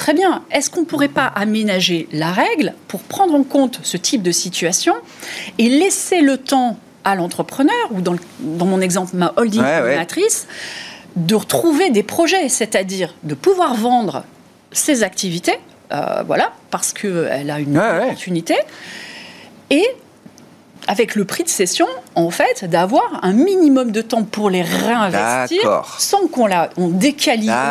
Très 0.00 0.14
bien. 0.14 0.42
Est-ce 0.50 0.70
qu'on 0.70 0.80
ne 0.80 0.86
pourrait 0.86 1.08
pas 1.08 1.26
aménager 1.26 2.08
la 2.10 2.32
règle 2.32 2.72
pour 2.88 3.00
prendre 3.00 3.34
en 3.34 3.42
compte 3.42 3.80
ce 3.82 3.98
type 3.98 4.22
de 4.22 4.30
situation 4.30 4.94
et 5.58 5.68
laisser 5.68 6.22
le 6.22 6.38
temps 6.38 6.78
à 7.04 7.14
l'entrepreneur, 7.14 7.74
ou 7.90 8.00
dans, 8.00 8.16
dans, 8.38 8.64
mon 8.64 8.80
exemple, 8.80 9.14
ma 9.14 9.34
holding 9.36 9.60
ouais, 9.60 10.06
de 11.16 11.34
retrouver 11.34 11.90
des 11.90 12.02
projets, 12.02 12.48
c'est-à-dire 12.48 13.14
de 13.24 13.34
pouvoir 13.34 13.74
vendre 13.74 14.24
ses 14.72 15.02
activités, 15.02 15.58
euh, 15.92 16.22
voilà, 16.26 16.54
parce 16.70 16.94
qu'elle 16.94 17.50
a 17.50 17.60
une 17.60 17.76
opportunité, 17.76 18.54
et 19.68 19.84
avec 20.88 21.14
le 21.14 21.24
prix 21.24 21.44
de 21.44 21.48
cession, 21.48 21.86
en 22.14 22.30
fait, 22.30 22.64
d'avoir 22.64 23.20
un 23.22 23.32
minimum 23.32 23.92
de 23.92 24.02
temps 24.02 24.24
pour 24.24 24.50
les 24.50 24.62
réinvestir 24.62 25.84
sans 25.98 26.26
qu'on 26.26 26.46
la, 26.46 26.70
on 26.76 26.90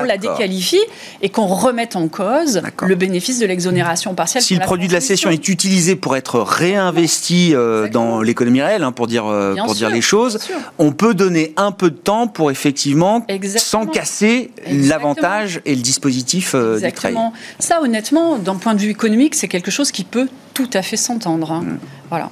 la 0.06 0.18
déqualifie 0.18 0.80
et 1.22 1.30
qu'on 1.30 1.48
remette 1.48 1.96
en 1.96 2.08
cause 2.08 2.62
le 2.82 2.96
bénéfice 2.96 3.40
de 3.40 3.46
l'exonération 3.46 4.14
partielle. 4.14 4.44
Si 4.44 4.56
le 4.56 4.62
produit 4.62 4.88
de 4.88 4.94
la 4.94 5.02
cession 5.02 5.30
est 5.30 5.48
utilisé 5.50 5.96
pour 5.96 6.16
être 6.16 6.40
réinvesti 6.40 7.54
euh, 7.54 7.90
dans 7.90 8.22
l'économie 8.22 8.62
réelle, 8.62 8.84
hein, 8.84 8.92
pour 8.92 9.08
dire, 9.08 9.26
euh, 9.26 9.56
pour 9.56 9.76
dire 9.76 9.90
les 9.90 10.02
choses, 10.02 10.40
on 10.78 10.92
peut 10.92 11.14
donner 11.14 11.54
un 11.58 11.72
peu 11.72 11.90
de 11.90 11.98
temps 11.98 12.28
pour 12.28 12.52
effectivement, 12.52 13.26
sans 13.58 13.86
casser 13.86 14.52
l'avantage 14.70 15.62
et 15.66 15.76
le 15.76 15.82
dispositif 15.82 16.54
euh, 16.56 16.76
Exactement. 16.76 17.34
Ça, 17.60 17.82
honnêtement, 17.82 18.38
d'un 18.38 18.56
point 18.56 18.76
de 18.76 18.80
vue 18.80 18.90
économique, 18.90 19.36
c'est 19.36 19.48
quelque 19.48 19.72
chose 19.72 19.92
qui 19.92 20.04
peut 20.04 20.28
tout 20.54 20.70
à 20.74 20.82
fait 20.82 20.98
s'entendre. 20.98 21.52
Hein. 21.52 21.62
Mm. 21.62 21.80
Voilà. 22.10 22.30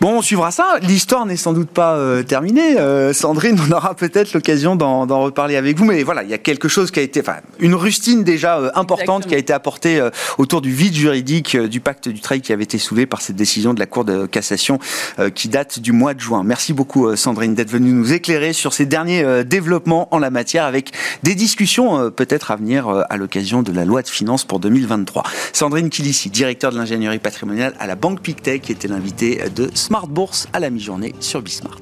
Bon, 0.00 0.18
on 0.18 0.22
suivra 0.22 0.50
ça. 0.50 0.78
L'histoire 0.82 1.26
n'est 1.26 1.36
sans 1.36 1.52
doute 1.52 1.70
pas 1.70 1.96
euh, 1.96 2.22
terminée. 2.22 2.78
Euh, 2.78 3.12
Sandrine, 3.12 3.58
on 3.68 3.72
aura 3.72 3.94
peut-être 3.94 4.32
l'occasion 4.32 4.76
d'en 4.76 5.06
reparler 5.20 5.56
avec 5.56 5.76
vous. 5.76 5.84
Mais 5.84 6.02
voilà, 6.02 6.22
il 6.22 6.30
y 6.30 6.34
a 6.34 6.38
quelque 6.38 6.68
chose 6.68 6.90
qui 6.90 7.00
a 7.00 7.02
été, 7.02 7.20
enfin, 7.20 7.36
une 7.58 7.74
rustine 7.74 8.24
déjà 8.24 8.58
euh, 8.58 8.70
importante 8.74 9.26
qui 9.26 9.34
a 9.34 9.38
été 9.38 9.52
apportée 9.52 10.00
autour 10.38 10.60
du 10.60 10.72
vide 10.72 10.94
juridique 10.94 11.56
du 11.56 11.80
pacte 11.80 12.08
du 12.08 12.20
trail 12.20 12.40
qui 12.40 12.52
avait 12.52 12.64
été 12.64 12.78
soulevé 12.78 13.06
par 13.06 13.20
cette 13.20 13.36
décision 13.36 13.74
de 13.74 13.80
la 13.80 13.86
Cour 13.86 14.04
de 14.04 14.26
cassation 14.26 14.78
qui 15.34 15.48
date 15.48 15.80
du 15.80 15.92
mois 15.92 16.14
de 16.14 16.20
juin. 16.20 16.42
Merci 16.44 16.72
beaucoup, 16.72 17.14
Sandrine, 17.16 17.54
d'être 17.54 17.70
venue 17.70 17.90
nous 17.90 18.12
éclairer 18.12 18.52
sur 18.52 18.72
ces 18.72 18.86
derniers 18.86 19.44
développements 19.44 20.08
en 20.14 20.18
la 20.18 20.30
matière 20.30 20.64
avec 20.64 20.92
des 21.22 21.34
discussions 21.34 22.10
peut-être 22.10 22.50
à 22.50 22.56
venir 22.56 22.88
à 23.08 23.16
l'occasion 23.16 23.62
de 23.62 23.72
la 23.72 23.84
loi 23.84 24.02
de 24.02 24.08
finances 24.08 24.44
pour 24.44 24.60
2023. 24.60 25.22
Sandrine 25.52 25.90
Kilissi, 25.90 26.30
directeur 26.30 26.72
de 26.72 26.78
l'ingénierie 26.78 27.18
patrimoniale 27.18 27.74
à 27.78 27.86
la 27.86 27.96
Banque 27.96 28.20
Pictet, 28.20 28.60
qui 28.60 28.72
était 28.72 28.88
l'invitée 28.88 29.42
de 29.54 29.70
Smart 29.78 30.08
Bourse 30.08 30.48
à 30.52 30.58
la 30.58 30.70
mi-journée 30.70 31.14
sur 31.20 31.40
Bismart. 31.40 31.80